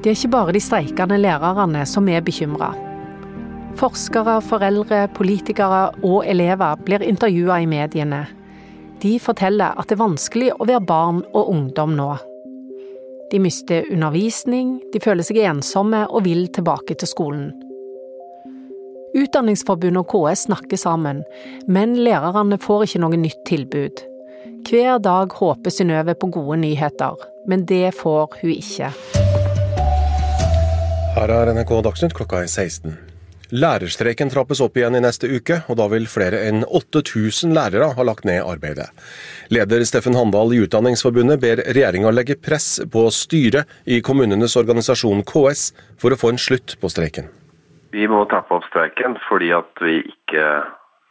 Det 0.00 0.12
er 0.12 0.16
ikke 0.16 0.32
bare 0.32 0.54
de 0.56 0.62
streikende 0.64 1.18
lærerne 1.20 1.82
som 1.86 2.08
er 2.08 2.24
bekymra. 2.24 2.70
Forskere, 3.76 4.38
foreldre, 4.42 5.04
politikere 5.14 5.82
og 6.00 6.24
elever 6.26 6.80
blir 6.86 7.04
intervjua 7.04 7.60
i 7.60 7.68
mediene. 7.68 8.24
De 9.02 9.18
forteller 9.22 9.76
at 9.76 9.90
det 9.90 9.98
er 9.98 10.02
vanskelig 10.06 10.50
å 10.56 10.66
være 10.66 10.86
barn 10.88 11.20
og 11.36 11.52
ungdom 11.52 11.92
nå. 11.98 12.10
De 13.28 13.38
mister 13.44 13.84
undervisning, 13.92 14.78
de 14.92 15.04
føler 15.04 15.26
seg 15.26 15.44
ensomme 15.44 16.06
og 16.08 16.24
vil 16.24 16.46
tilbake 16.48 16.96
til 16.96 17.10
skolen. 17.10 17.50
Utdanningsforbundet 19.18 20.04
og 20.04 20.12
KS 20.12 20.46
snakker 20.46 20.78
sammen, 20.78 21.24
men 21.66 21.96
lærerne 21.98 22.58
får 22.62 22.86
ikke 22.86 23.02
noe 23.02 23.18
nytt 23.18 23.42
tilbud. 23.48 24.04
Hver 24.68 25.00
dag 25.02 25.32
håper 25.38 25.72
Synnøve 25.72 26.14
på 26.18 26.30
gode 26.34 26.60
nyheter, 26.62 27.18
men 27.48 27.64
det 27.66 27.94
får 27.98 28.38
hun 28.42 28.54
ikke. 28.54 28.92
Her 31.18 31.34
er 31.34 31.52
NRK 31.56 31.70
Dagsnytt 31.86 32.14
klokka 32.14 32.44
er 32.44 32.50
16. 32.50 32.98
Lærerstreiken 33.48 34.28
trappes 34.28 34.60
opp 34.60 34.76
igjen 34.76 34.98
i 34.98 35.00
neste 35.00 35.30
uke, 35.32 35.62
og 35.72 35.78
da 35.80 35.86
vil 35.88 36.04
flere 36.10 36.42
enn 36.50 36.66
8000 36.68 37.54
lærere 37.56 37.88
ha 37.96 38.04
lagt 38.04 38.28
ned 38.28 38.42
arbeidet. 38.44 38.90
Leder 39.48 39.86
Steffen 39.88 40.18
Handal 40.18 40.52
i 40.52 40.60
Utdanningsforbundet 40.66 41.40
ber 41.40 41.64
regjeringa 41.64 42.12
legge 42.12 42.36
press 42.36 42.76
på 42.92 43.06
styret 43.14 43.64
i 43.88 44.02
kommunenes 44.04 44.58
organisasjon 44.60 45.24
KS 45.26 45.70
for 45.96 46.12
å 46.12 46.20
få 46.20 46.34
en 46.34 46.42
slutt 46.44 46.76
på 46.82 46.92
streiken. 46.92 47.32
Vi 47.90 48.08
må 48.08 48.24
trappe 48.28 48.58
opp 48.58 48.66
streiken 48.68 49.16
fordi 49.28 49.48
at 49.56 49.80
vi 49.80 50.00
ikke 50.02 50.48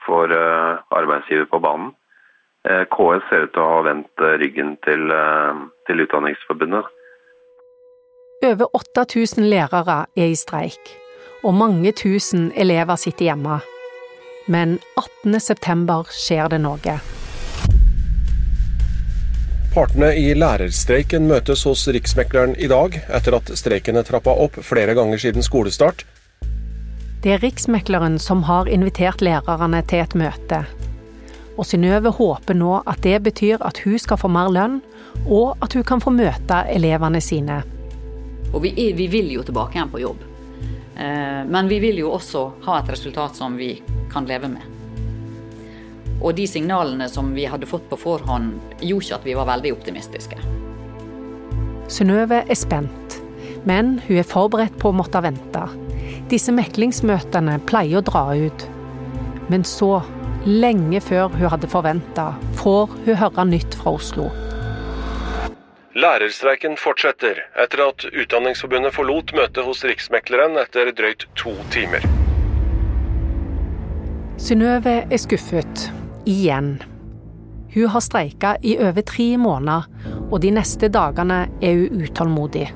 får 0.06 0.34
eh, 0.36 0.84
arbeidsgiver 1.00 1.48
på 1.50 1.60
banen. 1.64 1.90
Eh, 2.70 2.84
KS 2.94 3.26
ser 3.30 3.48
ut 3.48 3.56
til 3.56 3.64
å 3.64 3.72
ha 3.72 3.82
vendt 3.88 4.24
eh, 4.24 4.38
ryggen 4.44 4.76
til, 4.86 5.10
til 5.90 6.06
Utdanningsforbundet. 6.06 6.94
Over 8.46 8.70
8000 8.78 9.48
lærere 9.50 10.04
er 10.16 10.30
i 10.30 10.38
streik, 10.38 10.92
og 11.42 11.58
mange 11.58 11.92
tusen 11.98 12.52
elever 12.56 13.00
sitter 13.02 13.32
hjemme. 13.32 13.60
Men 14.48 14.78
18.9 15.26 16.04
skjer 16.14 16.52
det 16.54 16.60
noe. 16.62 17.00
Partene 19.74 20.12
i 20.18 20.30
lærerstreiken 20.38 21.26
møtes 21.30 21.66
hos 21.68 21.84
Riksmekleren 21.94 22.56
i 22.58 22.70
dag, 22.70 22.96
etter 23.14 23.36
at 23.38 23.50
streiken 23.60 23.98
er 24.00 24.06
trappa 24.08 24.34
opp 24.46 24.62
flere 24.66 24.96
ganger 24.98 25.22
siden 25.22 25.46
skolestart. 25.46 26.06
Det 27.24 27.32
er 27.34 27.40
Riksmekleren 27.42 28.20
som 28.22 28.44
har 28.46 28.68
invitert 28.70 29.24
lærerne 29.26 29.82
til 29.90 30.04
et 30.04 30.14
møte. 30.14 30.60
Og 31.58 31.66
Synnøve 31.66 32.12
håper 32.14 32.54
nå 32.54 32.76
at 32.86 33.02
det 33.02 33.18
betyr 33.26 33.64
at 33.66 33.82
hun 33.82 33.98
skal 33.98 34.20
få 34.22 34.30
mer 34.30 34.52
lønn, 34.54 34.78
og 35.26 35.58
at 35.66 35.74
hun 35.74 35.86
kan 35.88 36.04
få 36.04 36.14
møte 36.14 36.62
elevene 36.70 37.22
sine. 37.24 37.64
Og 38.54 38.62
vi, 38.64 38.72
er, 38.78 38.94
vi 38.96 39.08
vil 39.10 39.32
jo 39.34 39.46
tilbake 39.48 39.80
igjen 39.80 39.90
på 39.90 40.04
jobb. 40.04 40.22
Eh, 40.94 41.42
men 41.50 41.72
vi 41.72 41.80
vil 41.82 42.04
jo 42.04 42.14
også 42.20 42.44
ha 42.68 42.78
et 42.84 42.94
resultat 42.94 43.36
som 43.36 43.58
vi 43.58 43.74
kan 44.14 44.30
leve 44.30 44.52
med. 44.54 44.62
Og 46.22 46.38
de 46.38 46.46
signalene 46.50 47.10
som 47.10 47.34
vi 47.34 47.50
hadde 47.50 47.70
fått 47.70 47.90
på 47.90 47.98
forhånd, 47.98 48.54
gjorde 48.78 49.06
ikke 49.10 49.18
at 49.18 49.26
vi 49.26 49.38
var 49.42 49.50
veldig 49.50 49.74
optimistiske. 49.74 50.38
Synnøve 51.90 52.44
er 52.46 52.58
spent, 52.58 53.20
men 53.66 53.98
hun 54.06 54.22
er 54.22 54.32
forberedt 54.38 54.78
på 54.78 54.94
å 54.94 54.98
måtte 55.02 55.26
vente. 55.26 55.66
Disse 56.28 56.52
meklingsmøtene 56.52 57.54
pleier 57.70 58.02
å 58.02 58.04
dra 58.04 58.24
ut. 58.36 58.66
Men 59.48 59.64
så, 59.64 60.02
lenge 60.44 61.00
før 61.00 61.32
hun 61.32 61.48
hadde 61.54 61.70
forventa, 61.72 62.34
får 62.60 62.92
hun 63.06 63.16
høre 63.22 63.46
nytt 63.48 63.78
fra 63.80 63.94
Oslo. 63.96 64.26
Lærerstreiken 65.98 66.76
fortsetter, 66.78 67.40
etter 67.58 67.82
at 67.86 68.04
Utdanningsforbundet 68.12 68.94
forlot 68.94 69.32
møtet 69.38 69.64
hos 69.66 69.86
Riksmekleren 69.88 70.60
etter 70.60 70.92
drøyt 70.98 71.24
to 71.40 71.54
timer. 71.74 72.04
Synnøve 74.38 75.00
er 75.08 75.22
skuffet. 75.24 75.88
Igjen. 76.28 76.76
Hun 77.72 77.88
har 77.94 78.04
streika 78.04 78.58
i 78.68 78.76
over 78.84 79.08
tre 79.08 79.30
måneder, 79.40 79.88
og 80.28 80.44
de 80.44 80.52
neste 80.60 80.92
dagene 80.92 81.46
er 81.64 81.80
hun 81.80 82.04
utålmodig. 82.04 82.68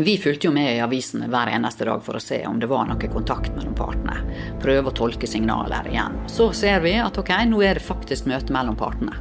Vi 0.00 0.18
fulgte 0.18 0.46
jo 0.46 0.52
med 0.52 0.76
i 0.76 0.80
avisene 0.80 1.26
hver 1.28 1.50
eneste 1.52 1.84
dag 1.84 2.00
for 2.00 2.16
å 2.16 2.22
se 2.24 2.38
om 2.48 2.56
det 2.60 2.70
var 2.70 2.86
noe 2.88 3.08
kontakt 3.12 3.52
mellom 3.52 3.74
partene. 3.76 4.14
Prøve 4.62 4.88
å 4.88 4.94
tolke 4.96 5.28
signaler 5.28 5.90
igjen. 5.90 6.16
Så 6.24 6.46
ser 6.56 6.80
vi 6.80 6.94
at 6.96 7.18
ok, 7.20 7.34
nå 7.50 7.60
er 7.66 7.76
det 7.76 7.84
faktisk 7.84 8.30
møte 8.30 8.54
mellom 8.54 8.78
partene. 8.80 9.18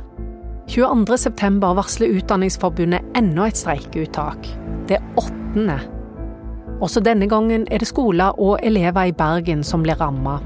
22.9 0.72 1.74
varsler 1.76 2.16
Utdanningsforbundet 2.22 3.12
enda 3.18 3.50
et 3.50 3.60
streikeuttak. 3.60 4.48
Det 4.88 5.02
åttende. 5.20 5.82
Også 6.80 7.04
denne 7.04 7.28
gangen 7.28 7.68
er 7.68 7.84
det 7.84 7.90
skoler 7.90 8.40
og 8.40 8.64
elever 8.64 9.12
i 9.12 9.16
Bergen 9.20 9.66
som 9.68 9.84
blir 9.84 10.00
ramma. 10.00 10.38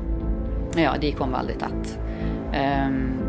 Ja, 0.80 0.96
de 0.98 1.14
kom 1.14 1.38
veldig 1.38 1.60
tett. 1.62 1.94
Um, 2.58 3.20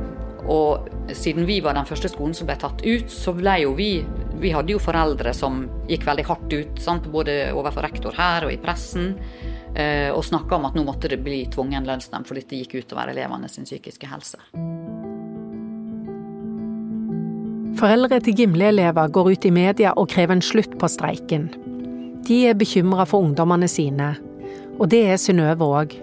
og 0.48 0.88
siden 1.12 1.44
vi 1.44 1.60
var 1.60 1.76
den 1.76 1.88
første 1.88 2.08
skolen 2.08 2.32
som 2.36 2.48
ble 2.48 2.56
tatt 2.60 2.80
ut, 2.80 3.12
så 3.12 3.36
ble 3.36 3.58
jo 3.66 3.74
vi 3.76 3.90
Vi 4.40 4.50
hadde 4.50 4.74
jo 4.74 4.80
foreldre 4.82 5.34
som 5.34 5.64
gikk 5.88 6.06
veldig 6.08 6.24
hardt 6.28 6.52
ut, 6.52 6.80
sant? 6.82 7.06
både 7.12 7.52
overfor 7.54 7.86
rektor 7.86 8.14
her 8.16 8.46
og 8.46 8.52
i 8.52 8.58
pressen, 8.60 9.14
eh, 9.74 10.10
og 10.10 10.24
snakka 10.26 10.58
om 10.58 10.68
at 10.68 10.78
nå 10.78 10.84
måtte 10.86 11.10
det 11.12 11.20
bli 11.22 11.44
tvungen 11.52 11.86
lønnsnemnd, 11.86 12.26
for 12.26 12.38
dette 12.38 12.58
gikk 12.58 12.80
utover 12.82 13.12
elevene 13.14 13.48
sin 13.48 13.68
psykiske 13.68 14.10
helse. 14.10 14.40
Foreldre 17.78 18.20
til 18.22 18.36
Gimle-elever 18.38 19.10
går 19.10 19.32
ut 19.34 19.46
i 19.46 19.52
media 19.54 19.92
og 19.98 20.08
krever 20.12 20.36
en 20.36 20.44
slutt 20.44 20.76
på 20.78 20.88
streiken. 20.88 21.48
De 22.24 22.44
er 22.48 22.56
bekymra 22.56 23.04
for 23.08 23.26
ungdommene 23.26 23.68
sine, 23.68 24.14
og 24.78 24.88
det 24.94 25.02
er 25.10 25.20
Synnøve 25.20 25.66
òg. 25.66 25.96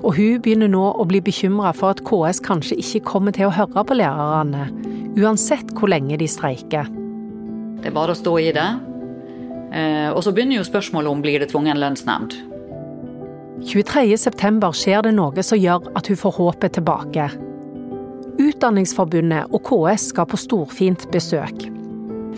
Og 0.00 0.16
hun 0.16 0.40
begynner 0.42 0.70
nå 0.72 0.82
å 0.96 1.06
bli 1.08 1.20
bekymra 1.24 1.72
for 1.76 1.94
at 1.94 2.02
KS 2.08 2.40
kanskje 2.44 2.78
ikke 2.82 3.04
kommer 3.12 3.36
til 3.36 3.48
å 3.48 3.54
høre 3.54 3.84
på 3.86 3.96
lærerne, 3.96 4.68
uansett 5.20 5.74
hvor 5.76 5.92
lenge 5.92 6.18
de 6.20 6.28
streiker. 6.28 6.88
Det 7.80 7.90
er 7.90 7.96
bare 7.96 8.14
å 8.14 8.18
stå 8.18 8.36
i 8.40 8.52
det. 8.54 8.68
Eh, 9.72 10.08
og 10.12 10.22
så 10.24 10.32
begynner 10.34 10.60
jo 10.60 10.66
spørsmålet 10.66 11.10
om 11.10 11.22
blir 11.24 11.40
det 11.40 11.50
tvungen 11.52 11.80
lønnsnemnd. 11.80 12.36
23.9 13.70 14.72
skjer 14.76 15.04
det 15.04 15.12
noe 15.16 15.44
som 15.44 15.60
gjør 15.60 15.90
at 15.98 16.08
hun 16.08 16.18
får 16.20 16.36
håpet 16.38 16.78
tilbake. 16.78 17.28
Utdanningsforbundet 18.40 19.52
og 19.52 19.62
KS 19.68 20.10
skal 20.14 20.28
på 20.28 20.40
storfint 20.40 21.06
besøk. 21.12 21.68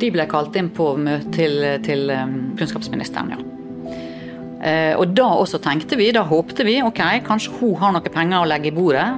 De 0.03 0.11
ble 0.11 0.27
kalt 0.27 0.57
inn 0.59 0.71
på 0.75 0.95
møte 0.99 1.31
til, 1.37 1.59
til 1.87 2.11
eh, 2.11 2.39
kunnskapsministeren, 2.59 3.35
ja. 3.35 3.43
Eh, 4.63 4.95
og 4.95 5.11
da 5.17 5.27
også 5.43 5.59
tenkte 5.63 5.99
vi, 5.99 6.13
da 6.15 6.23
håpte 6.27 6.63
vi 6.67 6.79
ok, 6.87 7.01
kanskje 7.27 7.55
hun 7.59 7.79
har 7.81 7.95
noe 7.97 8.13
penger 8.15 8.45
å 8.45 8.49
legge 8.49 8.71
i 8.71 8.75
bordet. 8.75 9.09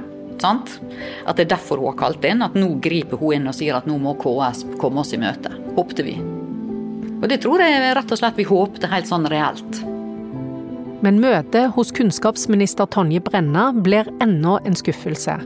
Sant? 0.41 0.77
At 1.25 1.37
det 1.37 1.47
er 1.47 1.55
derfor 1.55 1.81
hun 1.81 1.91
har 1.93 1.99
kalt 1.99 2.25
inn. 2.27 2.43
At 2.45 2.57
nå 2.57 2.75
griper 2.83 3.19
hun 3.21 3.37
inn 3.37 3.49
og 3.51 3.57
sier 3.57 3.77
at 3.77 3.87
nå 3.89 3.97
må 4.01 4.15
KS 4.21 4.65
komme 4.81 5.03
oss 5.03 5.13
i 5.15 5.21
møte. 5.21 5.51
Håpte 5.75 6.05
vi. 6.05 6.15
Og 7.21 7.27
det 7.31 7.41
tror 7.43 7.63
jeg 7.63 7.93
rett 7.95 8.11
og 8.11 8.19
slett 8.19 8.39
vi 8.39 8.47
håpte 8.47 8.91
helt 8.91 9.09
sånn 9.09 9.27
reelt. 9.31 9.83
Men 11.05 11.19
møtet 11.21 11.73
hos 11.75 11.91
kunnskapsminister 11.95 12.87
Tonje 12.91 13.21
Brenna 13.23 13.69
blir 13.73 14.07
ennå 14.23 14.57
en 14.65 14.77
skuffelse. 14.77 15.37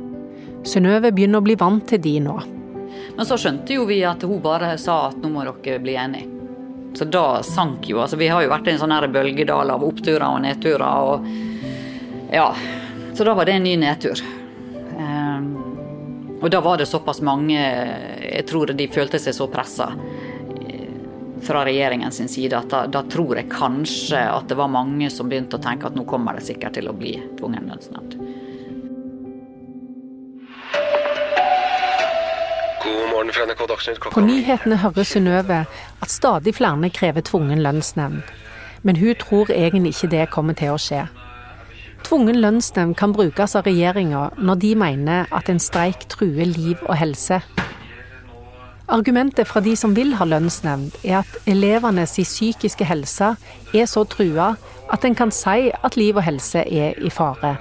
Synnøve 0.67 1.11
begynner 1.15 1.41
å 1.41 1.45
bli 1.45 1.55
vant 1.59 1.85
til 1.89 2.01
de 2.03 2.15
nå. 2.23 2.35
Men 3.15 3.27
så 3.27 3.37
skjønte 3.39 3.75
jo 3.75 3.85
vi 3.89 4.01
at 4.07 4.23
hun 4.23 4.39
bare 4.43 4.73
sa 4.79 5.09
at 5.09 5.17
nå 5.19 5.31
må 5.33 5.43
dere 5.43 5.81
bli 5.83 5.95
enige. 5.99 6.35
Så 6.95 7.05
da 7.05 7.43
sank 7.45 7.85
jo 7.89 7.99
altså 8.01 8.17
Vi 8.17 8.27
har 8.31 8.41
jo 8.41 8.49
vært 8.49 8.67
i 8.67 8.71
en 8.73 8.79
sånn 8.81 8.93
her 8.95 9.05
bølgedal 9.13 9.69
av 9.69 9.83
oppturer 9.85 10.25
og 10.25 10.41
nedturer. 10.41 10.85
og 10.89 12.33
ja, 12.33 12.53
Så 13.13 13.23
da 13.27 13.33
var 13.33 13.45
det 13.45 13.57
en 13.59 13.63
ny 13.63 13.75
nedtur. 13.77 14.21
Og 16.41 16.51
da 16.51 16.61
var 16.63 16.77
det 16.79 16.85
såpass 16.87 17.21
mange 17.21 17.59
Jeg 17.59 18.45
tror 18.47 18.71
de 18.71 18.87
følte 18.87 19.19
seg 19.19 19.35
så 19.35 19.47
pressa 19.51 19.89
eh, 19.91 20.91
fra 21.43 21.63
regjeringens 21.67 22.21
side 22.31 22.55
at 22.55 22.69
da, 22.71 22.85
da, 22.87 23.03
tror 23.03 23.39
jeg 23.39 23.51
kanskje 23.51 24.21
at 24.23 24.47
det 24.47 24.59
var 24.59 24.71
mange 24.71 25.09
som 25.11 25.29
begynte 25.31 25.59
å 25.59 25.63
tenke 25.63 25.89
at 25.89 25.97
nå 25.97 26.05
kommer 26.07 26.39
det 26.39 26.47
sikkert 26.47 26.77
til 26.79 26.91
å 26.91 26.95
bli 26.95 27.17
tvungen 27.39 27.67
lønnsnemnd. 27.71 28.19
På 34.11 34.21
nyhetene 34.23 34.77
hører 34.79 35.05
Synnøve 35.05 35.63
at 36.01 36.11
stadig 36.11 36.55
flere 36.55 36.89
krever 36.89 37.21
tvungen 37.21 37.61
lønnsnemnd. 37.63 38.23
Men 38.81 38.95
hun 38.95 39.15
tror 39.19 39.51
egentlig 39.51 39.91
ikke 39.95 40.11
det 40.15 40.29
kommer 40.31 40.55
til 40.55 40.73
å 40.73 40.79
skje. 40.79 41.03
Tvungen 42.03 42.39
lønnsnemnd 42.41 42.95
kan 42.97 43.13
brukes 43.13 43.55
av 43.55 43.67
regjeringa 43.67 44.29
når 44.37 44.61
de 44.63 44.75
mener 44.79 45.31
at 45.35 45.49
en 45.51 45.59
streik 45.59 46.07
truer 46.11 46.47
liv 46.47 46.77
og 46.87 46.95
helse. 46.97 47.41
Argumentet 48.89 49.45
fra 49.47 49.61
de 49.61 49.75
som 49.77 49.93
vil 49.93 50.15
ha 50.17 50.25
lønnsnemnd, 50.25 50.95
er 51.03 51.19
at 51.21 51.49
elevenes 51.49 52.15
psykiske 52.17 52.87
helse 52.89 53.35
er 53.73 53.89
så 53.89 54.05
trua 54.09 54.55
at 54.89 55.05
en 55.05 55.15
kan 55.15 55.29
si 55.31 55.69
at 55.69 55.97
liv 55.99 56.17
og 56.17 56.25
helse 56.25 56.63
er 56.65 56.97
i 56.97 57.11
fare. 57.13 57.57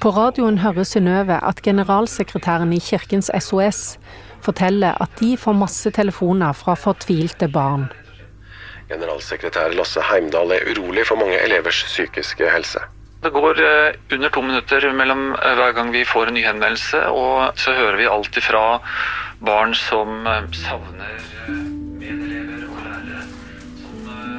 På 0.00 0.10
radioen 0.10 0.58
hører 0.58 0.84
Synnøve 0.84 1.38
at 1.44 1.62
generalsekretæren 1.62 2.72
i 2.72 2.80
Kirkens 2.82 3.30
SOS 3.38 3.98
forteller 4.42 4.98
at 5.02 5.14
de 5.20 5.36
får 5.36 5.52
masse 5.52 5.90
telefoner 5.90 6.52
fra 6.52 6.74
fortvilte 6.74 7.48
barn. 7.48 7.86
Generalsekretær 8.88 9.72
Lasse 9.74 10.02
Heimdal 10.10 10.52
er 10.54 10.68
urolig 10.70 11.06
for 11.06 11.16
mange 11.22 11.38
elevers 11.44 11.82
psykiske 11.86 12.50
helse. 12.50 12.82
Det 13.22 13.30
går 13.32 13.60
eh, 13.60 13.94
under 14.12 14.28
to 14.28 14.42
minutter 14.44 14.92
mellom 14.92 15.32
eh, 15.34 15.54
hver 15.58 15.72
gang 15.72 15.92
vi 15.92 16.04
får 16.04 16.28
en 16.28 16.34
ny 16.36 16.44
henvendelse, 16.44 17.00
og 17.08 17.58
så 17.58 17.72
hører 17.74 17.96
vi 17.96 18.10
alt 18.10 18.36
ifra 18.36 18.78
barn 19.44 19.74
som 19.74 20.26
eh, 20.28 20.44
savner 20.52 21.16
medelever 21.48 22.68
og 22.68 22.78
lærere. 22.84 23.24
Som 23.80 24.06
er. 24.12 24.36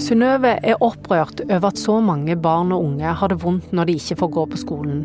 Synnøve 0.00 0.54
er 0.62 0.80
opprørt 0.80 1.42
over 1.48 1.66
at 1.72 1.78
så 1.82 2.00
mange 2.00 2.36
barn 2.38 2.72
og 2.72 2.84
unge 2.84 3.18
har 3.20 3.32
det 3.32 3.42
vondt 3.42 3.72
når 3.74 3.90
de 3.90 3.98
ikke 4.00 4.20
får 4.22 4.34
gå 4.38 4.46
på 4.54 4.62
skolen. 4.62 5.04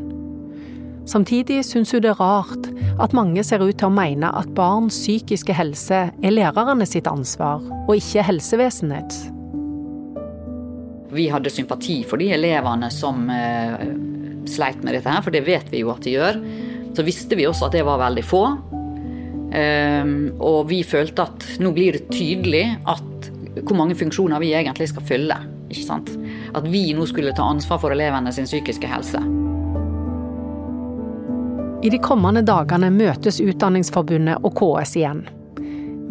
Samtidig 1.09 1.63
syns 1.65 1.91
hun 1.91 2.03
det 2.05 2.13
er 2.13 2.21
rart 2.21 2.69
at 3.01 3.13
mange 3.17 3.43
ser 3.43 3.63
ut 3.65 3.73
til 3.73 3.89
å 3.89 3.93
mene 3.93 4.29
at 4.37 4.53
barns 4.55 5.01
psykiske 5.01 5.53
helse 5.57 6.05
er 6.13 6.35
lærerne 6.37 6.85
sitt 6.85 7.09
ansvar, 7.09 7.59
og 7.87 7.95
ikke 7.97 8.23
helsevesenets. 8.29 9.40
Vi 11.11 11.27
hadde 11.31 11.51
sympati 11.51 12.01
for 12.07 12.21
de 12.21 12.29
elevene 12.31 12.87
som 12.93 13.25
eh, 13.29 13.81
sleit 14.47 14.83
med 14.83 14.95
dette, 14.95 15.09
her, 15.11 15.23
for 15.23 15.33
det 15.33 15.43
vet 15.47 15.71
vi 15.71 15.83
jo 15.83 15.91
at 15.93 16.05
de 16.05 16.15
gjør. 16.15 16.39
Så 16.95 17.05
visste 17.07 17.37
vi 17.39 17.47
også 17.47 17.67
at 17.67 17.75
det 17.75 17.85
var 17.87 18.01
veldig 18.01 18.23
få. 18.25 18.43
Um, 19.51 20.13
og 20.39 20.69
vi 20.69 20.79
følte 20.87 21.25
at 21.27 21.45
nå 21.59 21.73
blir 21.75 21.97
det 21.97 22.05
tydelig 22.13 22.63
at 22.87 23.31
hvor 23.65 23.75
mange 23.75 23.97
funksjoner 23.99 24.39
vi 24.39 24.53
egentlig 24.55 24.87
skal 24.93 25.03
fylle. 25.03 25.37
ikke 25.67 25.83
sant? 25.83 26.11
At 26.55 26.67
vi 26.71 26.93
nå 26.95 27.05
skulle 27.07 27.35
ta 27.35 27.49
ansvar 27.51 27.81
for 27.83 27.91
elevene 27.91 28.31
sin 28.31 28.47
psykiske 28.47 28.87
helse. 28.87 29.19
I 31.81 31.89
de 31.89 31.97
kommende 31.99 32.43
dagene 32.45 32.91
møtes 32.93 33.41
Utdanningsforbundet 33.41 34.43
og 34.45 34.53
KS 34.59 34.95
igjen. 34.99 35.25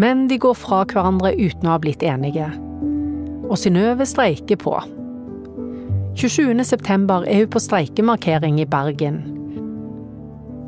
Men 0.00 0.26
de 0.28 0.40
går 0.40 0.56
fra 0.58 0.82
hverandre 0.88 1.32
uten 1.38 1.68
å 1.68 1.76
ha 1.76 1.80
blitt 1.80 2.02
enige. 2.02 2.50
Og 3.48 3.58
Synnøve 3.58 4.06
streiker 4.06 4.58
på. 4.60 4.74
27.9 6.20 7.26
er 7.30 7.44
hun 7.44 7.50
på 7.50 7.62
streikemarkering 7.62 8.60
i 8.60 8.68
Bergen. 8.68 9.20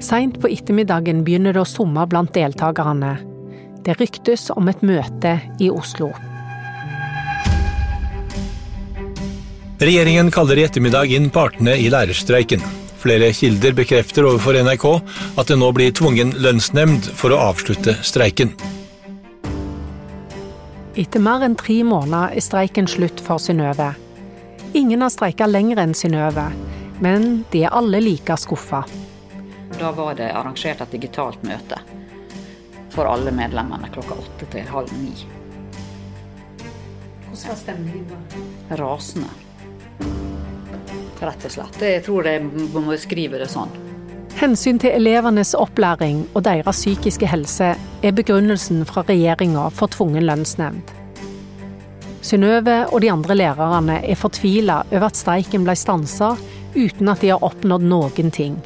Seint 0.02 0.40
på 0.42 0.50
ettermiddagen 0.50 1.22
begynner 1.26 1.54
det 1.54 1.62
å 1.62 1.68
summe 1.68 2.06
blant 2.10 2.32
deltakerne. 2.34 3.16
Det 3.82 3.98
ryktes 4.00 4.48
om 4.54 4.70
et 4.70 4.82
møte 4.86 5.36
i 5.62 5.70
Oslo. 5.70 6.10
Regjeringen 9.82 10.30
kaller 10.30 10.60
i 10.60 10.66
ettermiddag 10.66 11.10
inn 11.10 11.30
partene 11.34 11.74
i 11.78 11.88
lærerstreiken. 11.90 12.62
Flere 13.02 13.32
kilder 13.34 13.74
bekrefter 13.74 14.28
overfor 14.28 14.54
NRK 14.62 14.86
at 15.42 15.50
det 15.50 15.58
nå 15.58 15.72
blir 15.74 15.94
tvungen 15.94 16.30
lønnsnemnd 16.38 17.08
for 17.18 17.34
å 17.34 17.40
avslutte 17.50 17.96
streiken. 18.06 18.54
Etter 20.92 21.22
mer 21.24 21.40
enn 21.40 21.54
tre 21.56 21.78
måneder 21.88 22.34
er 22.36 22.44
streiken 22.44 22.84
slutt 22.84 23.20
for 23.24 23.40
Synnøve. 23.40 23.94
Ingen 24.76 25.00
har 25.00 25.12
streika 25.14 25.46
lenger 25.48 25.78
enn 25.80 25.94
Synnøve, 25.96 26.44
men 27.00 27.46
de 27.52 27.62
er 27.64 27.72
alle 27.72 28.02
like 28.02 28.36
skuffa. 28.36 28.82
Da 29.78 29.92
var 29.96 30.18
det 30.18 30.28
arrangert 30.36 30.82
et 30.84 30.92
digitalt 30.92 31.40
møte 31.48 31.78
for 32.92 33.08
alle 33.08 33.32
medlemmene 33.32 33.88
klokka 33.94 34.18
åtte 34.20 34.50
til 34.52 34.68
halv 34.68 34.92
ni. 35.00 35.14
Hvordan 37.30 37.48
var 37.48 37.56
stemningen 37.62 38.04
da? 38.12 38.76
Rasende. 38.82 39.32
Rett 41.22 41.48
og 41.48 41.56
slett. 41.56 41.80
Jeg 41.80 42.04
tror 42.04 42.28
jeg 42.28 42.44
må 42.76 43.00
skrive 43.00 43.40
det 43.40 43.48
sånn. 43.48 43.72
Hensyn 44.40 44.78
til 44.82 44.90
elevenes 44.96 45.52
opplæring 45.54 46.24
og 46.34 46.44
deres 46.46 46.80
psykiske 46.80 47.28
helse 47.28 47.74
er 47.76 48.16
begrunnelsen 48.16 48.82
fra 48.88 49.04
regjeringa 49.08 49.68
for 49.70 49.92
tvungen 49.92 50.24
lønnsnemnd. 50.26 50.82
Synnøve 52.22 52.86
og 52.88 53.00
de 53.02 53.10
andre 53.12 53.34
lærerne 53.34 54.00
er 54.06 54.18
fortvila 54.18 54.82
over 54.90 55.08
at 55.08 55.18
streiken 55.18 55.66
ble 55.66 55.74
stansa 55.78 56.34
uten 56.76 57.10
at 57.10 57.22
de 57.22 57.32
har 57.34 57.44
oppnådd 57.44 57.86
noen 57.86 58.30
ting. 58.34 58.58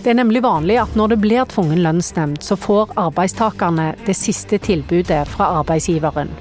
Det 0.00 0.14
er 0.14 0.16
nemlig 0.16 0.40
vanlig 0.42 0.78
at 0.80 0.94
når 0.96 1.12
det 1.12 1.20
blir 1.20 1.48
tvungen 1.48 1.82
lønnsnemnd, 1.84 2.40
så 2.40 2.56
får 2.56 2.94
arbeidstakerne 2.96 3.90
det 4.06 4.16
siste 4.16 4.58
tilbudet 4.58 5.26
fra 5.28 5.50
arbeidsgiveren. 5.60 6.32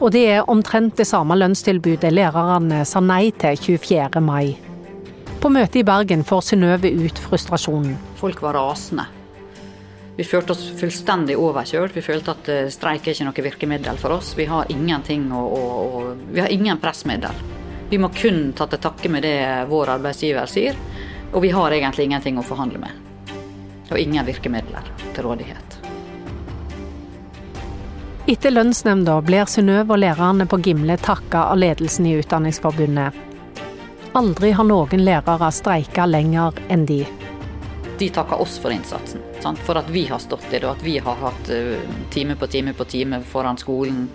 Og 0.00 0.10
det 0.12 0.24
er 0.32 0.48
omtrent 0.50 0.96
det 0.98 1.06
samme 1.06 1.36
lønnstilbudet 1.38 2.10
lærerne 2.10 2.82
sa 2.88 3.02
nei 3.04 3.30
til 3.38 3.56
24. 3.60 4.20
mai. 4.24 4.69
På 5.40 5.48
møtet 5.48 5.76
i 5.80 5.84
Bergen 5.88 6.20
får 6.24 6.42
Synnøve 6.50 6.90
ut 6.92 7.18
frustrasjonen. 7.18 7.94
Folk 8.20 8.42
var 8.44 8.58
rasende. 8.58 9.06
Vi 10.16 10.24
følte 10.28 10.52
oss 10.52 10.66
fullstendig 10.76 11.38
overkjørt. 11.40 11.94
Vi 11.96 12.02
følte 12.04 12.34
at 12.34 12.48
eh, 12.52 12.66
streik 12.68 13.06
er 13.08 13.14
ikke 13.14 13.24
noe 13.24 13.44
virkemiddel 13.46 14.00
for 14.02 14.18
oss. 14.18 14.34
Vi 14.36 14.44
har 14.50 14.68
ingenting 14.68 15.30
å, 15.32 15.40
å, 15.40 15.62
å 15.80 16.02
Vi 16.28 16.42
har 16.44 16.52
ingen 16.52 16.76
pressmiddel. 16.82 17.40
Vi 17.88 17.98
må 17.98 18.10
kun 18.12 18.50
ta 18.52 18.66
til 18.68 18.82
takke 18.84 19.08
med 19.08 19.24
det 19.24 19.38
vår 19.70 19.94
arbeidsgiver 19.94 20.50
sier, 20.50 20.76
og 21.32 21.40
vi 21.40 21.54
har 21.56 21.72
egentlig 21.72 22.10
ingenting 22.10 22.36
å 22.36 22.44
forhandle 22.44 22.82
med. 22.84 23.32
Og 23.88 23.96
ingen 23.96 24.28
virkemidler 24.28 24.92
til 25.14 25.24
rådighet. 25.24 25.80
Etter 28.28 28.52
lønnsnemnda 28.52 29.16
blir 29.24 29.48
Synnøve 29.48 29.96
og 29.96 30.04
lærerne 30.04 30.44
på 30.46 30.60
Gimle 30.68 31.00
takka 31.00 31.48
av 31.48 31.58
ledelsen 31.64 32.12
i 32.12 32.18
Utdanningsforbundet. 32.20 33.29
Aldri 34.12 34.48
har 34.50 34.66
noen 34.66 35.04
lærere 35.06 35.48
streika 35.54 36.02
lenger 36.02 36.56
enn 36.74 36.82
de. 36.82 37.04
De 38.00 38.08
takker 38.10 38.40
oss 38.42 38.56
for 38.58 38.74
innsatsen. 38.74 39.22
Sant? 39.38 39.60
For 39.62 39.78
at 39.78 39.86
vi 39.94 40.02
har 40.08 40.18
stått 40.18 40.48
i 40.50 40.56
det, 40.56 40.64
og 40.64 40.72
at 40.72 40.82
vi 40.82 40.96
har 40.98 41.20
hatt 41.20 41.50
uh, 41.54 41.84
time 42.10 42.34
på 42.34 42.48
time 42.50 42.74
på 42.74 42.88
time 42.90 43.20
foran 43.22 43.60
skolen, 43.60 44.08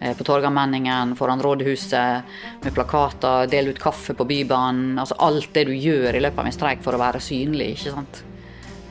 uh, 0.00 0.10
på 0.18 0.26
Torgallmenningen, 0.26 1.14
foran 1.14 1.44
rådhuset, 1.46 2.34
med 2.64 2.74
plakater, 2.74 3.46
dele 3.52 3.70
ut 3.70 3.78
kaffe 3.78 4.16
på 4.18 4.26
Bybanen. 4.26 4.96
Altså 4.98 5.14
alt 5.22 5.52
det 5.54 5.68
du 5.70 5.76
gjør 5.76 6.18
i 6.18 6.24
løpet 6.26 6.42
av 6.42 6.50
en 6.50 6.58
streik 6.58 6.82
for 6.82 6.98
å 6.98 7.02
være 7.04 7.22
synlig. 7.22 7.76
ikke 7.76 7.94
sant? 7.94 8.22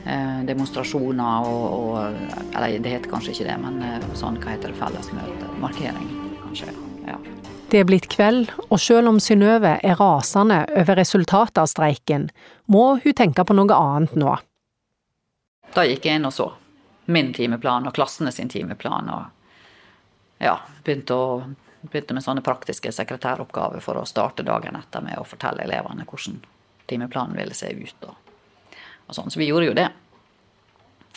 Uh, 0.06 0.40
demonstrasjoner 0.48 1.50
og, 1.50 1.66
og, 1.76 2.32
Eller 2.54 2.78
det 2.80 2.96
heter 2.96 3.12
kanskje 3.12 3.36
ikke 3.36 3.50
det, 3.50 3.60
men 3.60 4.08
sånn, 4.16 4.40
hva 4.40 4.56
heter 4.56 4.72
det, 4.72 4.80
fellesmøte? 4.80 5.52
Markering, 5.60 6.08
kanskje. 6.46 6.72
ja. 7.10 7.20
Det 7.70 7.80
er 7.82 7.86
blitt 7.88 8.06
kveld, 8.12 8.52
og 8.70 8.78
selv 8.78 9.10
om 9.10 9.16
Synnøve 9.18 9.72
er 9.82 9.98
rasende 9.98 10.60
over 10.70 11.00
resultatet 11.00 11.58
av 11.58 11.66
streiken, 11.66 12.28
må 12.70 13.00
hun 13.02 13.16
tenke 13.18 13.42
på 13.42 13.56
noe 13.58 13.74
annet 13.74 14.14
nå. 14.14 14.36
Da 15.74 15.82
gikk 15.86 16.06
jeg 16.06 16.20
inn 16.20 16.28
og 16.28 16.34
så 16.36 16.52
min 17.06 17.32
timeplan 17.34 17.86
og 17.86 17.94
klassene 17.94 18.32
sin 18.32 18.48
timeplan, 18.50 19.10
og 19.10 20.42
ja, 20.42 20.56
begynte, 20.84 21.14
å, 21.14 21.42
begynte 21.86 22.14
med 22.16 22.24
sånne 22.24 22.42
praktiske 22.46 22.90
sekretæroppgaver 22.92 23.82
for 23.82 23.98
å 23.98 24.06
starte 24.06 24.46
dagen 24.46 24.78
etter 24.78 25.04
med 25.04 25.18
å 25.18 25.26
fortelle 25.26 25.66
elevene 25.66 26.06
hvordan 26.06 26.40
timeplanen 26.90 27.38
ville 27.38 27.54
se 27.54 27.70
ut. 27.70 28.08
Og, 28.08 28.32
og 29.06 29.14
sånn. 29.18 29.30
Så 29.30 29.42
vi 29.42 29.50
gjorde 29.50 29.70
jo 29.70 29.76
det. 29.78 29.88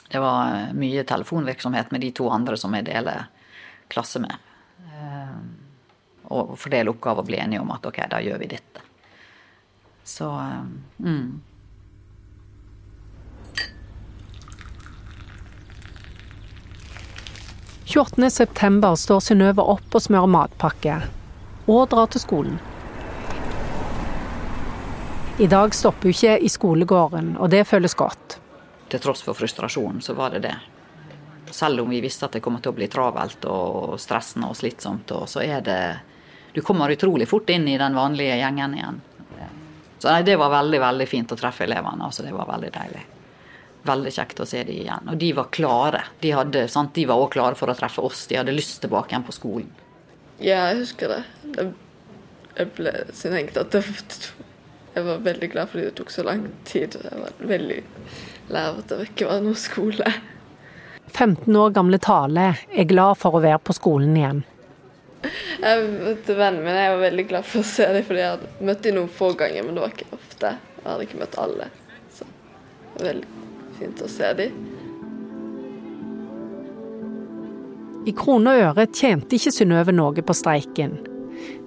Det 0.10 0.22
var 0.22 0.70
mye 0.78 1.06
telefonvirksomhet 1.06 1.92
med 1.94 2.06
de 2.06 2.14
to 2.18 2.30
andre 2.34 2.58
som 2.58 2.74
jeg 2.74 2.90
deler 2.90 3.28
klasse 3.90 4.22
med 4.22 4.38
og 6.30 6.56
fordele 6.60 6.94
oppgaver 6.94 7.24
og 7.24 7.30
bli 7.30 7.40
enige 7.42 7.62
om 7.62 7.72
at 7.74 7.86
ok, 7.86 8.02
da 8.12 8.22
gjør 8.24 8.42
vi 8.42 8.50
dette. 8.56 8.84
Så 10.10 10.30
mm. 10.98 11.42
september 18.30 18.96
står 18.96 19.20
Synnøve 19.20 19.62
opp 19.62 19.96
og 19.96 20.02
smører 20.02 20.30
matpakke, 20.30 20.98
og 21.68 21.90
drar 21.90 22.10
til 22.14 22.22
skolen. 22.22 22.60
I 25.40 25.48
dag 25.48 25.74
stopper 25.74 26.10
hun 26.10 26.14
ikke 26.14 26.38
i 26.44 26.50
skolegården, 26.50 27.38
og 27.38 27.50
det 27.50 27.64
føles 27.68 27.96
godt. 27.96 28.40
Til 28.90 29.00
tross 29.00 29.22
for 29.24 29.38
frustrasjonen, 29.38 30.02
så 30.02 30.14
var 30.14 30.34
det 30.34 30.42
det. 30.44 30.56
Selv 31.52 31.82
om 31.82 31.90
vi 31.90 32.02
visste 32.02 32.26
at 32.26 32.36
det 32.36 32.42
kommer 32.44 32.60
til 32.60 32.74
å 32.74 32.78
bli 32.78 32.90
travelt 32.92 33.46
og 33.50 33.96
stressende 34.02 34.50
og 34.50 34.58
slitsomt, 34.60 35.14
så 35.30 35.42
er 35.46 35.62
det 35.66 35.82
du 36.54 36.62
kommer 36.66 36.90
utrolig 36.90 37.28
fort 37.30 37.50
inn 37.50 37.68
i 37.68 37.78
den 37.78 37.96
vanlige 37.96 38.38
gjengen 38.40 38.76
igjen. 38.78 39.02
Så 40.00 40.08
nei, 40.08 40.24
Det 40.24 40.36
var 40.40 40.50
veldig 40.50 40.80
veldig 40.80 41.08
fint 41.08 41.32
å 41.32 41.38
treffe 41.38 41.66
elevene. 41.68 42.06
altså 42.06 42.24
Det 42.24 42.32
var 42.34 42.48
veldig 42.48 42.72
deilig. 42.72 43.04
Veldig 43.84 44.12
kjekt 44.16 44.40
å 44.40 44.48
se 44.48 44.64
dem 44.64 44.76
igjen. 44.76 45.10
Og 45.12 45.18
de 45.18 45.34
var 45.34 45.50
klare. 45.52 46.04
De, 46.20 46.32
hadde, 46.32 46.68
sant, 46.72 46.94
de 46.96 47.06
var 47.06 47.20
også 47.20 47.34
klare 47.36 47.60
for 47.60 47.72
å 47.72 47.76
treffe 47.76 48.02
oss. 48.02 48.26
De 48.28 48.38
hadde 48.40 48.56
lyst 48.56 48.80
tilbake 48.82 49.12
igjen 49.12 49.28
på 49.28 49.36
skolen. 49.36 49.70
Ja, 50.40 50.70
jeg 50.72 50.86
husker 50.86 51.12
det. 51.12 51.68
Jeg 52.56 52.72
ble 52.76 52.94
sin 53.16 53.36
enkelt 53.36 53.60
at 53.60 53.76
det, 53.76 54.32
jeg 54.96 55.06
var 55.06 55.20
veldig 55.24 55.50
glad 55.52 55.70
fordi 55.72 55.86
det 55.90 55.96
tok 56.00 56.12
så 56.12 56.24
lang 56.28 56.46
tid. 56.68 56.96
Jeg 57.04 57.24
var 57.24 57.48
veldig 57.52 57.82
lei 58.50 58.64
av 58.72 58.80
at 58.82 58.92
det 58.92 59.10
ikke 59.12 59.28
var 59.30 59.44
noe 59.44 59.60
skole. 59.60 60.14
15 61.10 61.56
år 61.56 61.76
gamle 61.76 62.00
Tale 62.00 62.54
er 62.70 62.88
glad 62.88 63.20
for 63.20 63.36
å 63.36 63.44
være 63.44 63.60
på 63.64 63.76
skolen 63.76 64.16
igjen. 64.18 64.42
Jeg 65.60 65.86
møtte 65.92 66.36
vennen 66.38 66.64
min. 66.64 66.80
Jeg 66.80 66.96
var 66.96 67.04
veldig 67.04 67.28
glad 67.30 67.48
for 67.48 67.62
å 67.64 67.68
se 67.68 67.88
dem, 67.92 68.06
fordi 68.08 68.24
jeg 68.24 68.36
hadde 68.36 68.68
møtt 68.70 68.84
dem 68.86 68.98
noen 69.00 69.14
få 69.20 69.32
ganger, 69.40 69.66
men 69.66 69.76
det 69.76 69.84
var 69.84 69.96
ikke 69.96 70.20
ofte. 70.20 70.54
Jeg 70.80 70.88
hadde 70.88 71.08
ikke 71.08 71.22
møtt 71.22 71.40
alle. 71.44 71.70
Så 72.16 72.28
det 72.28 73.02
var 73.02 73.10
veldig 73.12 73.34
fint 73.80 74.04
å 74.06 74.12
se 74.12 74.34
dem. 74.40 74.60
I 78.08 78.16
kroner 78.16 78.56
og 78.56 78.72
øre 78.72 78.88
tjente 78.96 79.36
ikke 79.36 79.52
Synnøve 79.54 79.94
noe 79.94 80.24
på 80.24 80.36
streiken, 80.36 80.96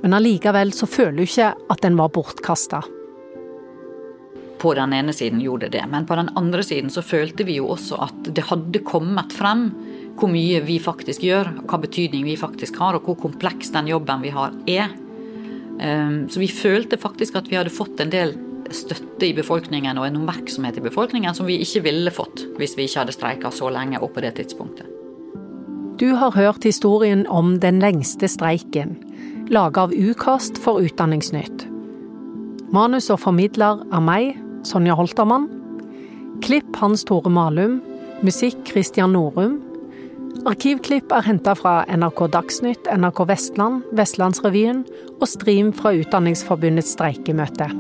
men 0.03 0.17
allikevel 0.17 0.73
så 0.75 0.88
føler 0.88 1.21
hun 1.21 1.29
ikke 1.29 1.53
at 1.53 1.85
den 1.85 1.99
var 2.01 2.11
bortkasta. 2.15 2.81
På 4.62 4.73
den 4.79 4.95
ene 4.97 5.12
siden 5.15 5.43
gjorde 5.43 5.69
det 5.69 5.81
det, 5.81 5.85
men 5.91 6.07
på 6.09 6.17
den 6.17 6.31
andre 6.38 6.65
siden 6.65 6.91
så 6.91 7.03
følte 7.05 7.45
vi 7.45 7.59
jo 7.59 7.69
også 7.75 7.99
at 8.07 8.31
det 8.31 8.47
hadde 8.49 8.83
kommet 8.87 9.35
frem 9.35 9.69
hvor 10.18 10.31
mye 10.31 10.61
vi 10.64 10.79
faktisk 10.83 11.25
gjør, 11.25 11.51
hva 11.68 11.81
betydning 11.83 12.27
vi 12.27 12.37
faktisk 12.38 12.79
har, 12.83 12.96
og 12.96 13.07
hvor 13.07 13.18
kompleks 13.25 13.72
den 13.75 13.88
jobben 13.90 14.22
vi 14.25 14.33
har, 14.35 14.55
er. 14.68 14.92
Ehm, 15.81 16.29
så 16.31 16.42
vi 16.42 16.48
følte 16.53 17.01
faktisk 17.01 17.38
at 17.40 17.51
vi 17.51 17.59
hadde 17.59 17.72
fått 17.72 18.01
en 18.03 18.12
del 18.12 18.35
støtte 18.72 19.27
i 19.29 19.35
befolkningen 19.37 19.98
og 20.01 20.07
en 20.07 20.20
oppmerksomhet 20.22 20.79
i 20.79 20.85
befolkningen 20.85 21.35
som 21.37 21.48
vi 21.48 21.59
ikke 21.61 21.85
ville 21.85 22.12
fått 22.14 22.44
hvis 22.57 22.77
vi 22.79 22.87
ikke 22.87 23.03
hadde 23.03 23.14
streika 23.16 23.51
så 23.53 23.68
lenge 23.72 24.01
og 24.01 24.14
på 24.14 24.25
det 24.25 24.37
tidspunktet. 24.38 24.88
Du 26.01 26.14
har 26.18 26.33
hørt 26.35 26.64
historien 26.64 27.27
om 27.29 27.59
den 27.61 27.79
lengste 27.83 28.29
streiken, 28.29 28.96
laga 29.53 29.87
av 29.87 29.92
Ukast 29.92 30.59
for 30.59 30.81
Utdanningsnytt. 30.83 31.66
Manus 32.72 33.11
og 33.12 33.20
formidler 33.20 33.85
av 33.92 34.03
meg, 34.03 34.33
Sonja 34.66 34.96
Holtermann. 34.96 35.51
Klipp 36.42 36.79
Hans 36.81 37.05
Tore 37.05 37.31
Malum. 37.31 37.83
Musikk 38.25 38.64
Christian 38.66 39.12
Norum. 39.12 39.61
Arkivklipp 40.42 41.12
er 41.14 41.22
henta 41.22 41.52
fra 41.55 41.85
NRK 41.87 42.24
Dagsnytt, 42.35 42.88
NRK 42.90 43.20
Vestland, 43.31 43.85
Vestlandsrevyen 43.94 44.83
og 45.20 45.28
Stream 45.31 45.70
fra 45.76 45.94
Utdanningsforbundets 45.94 46.96
streikemøte. 46.96 47.70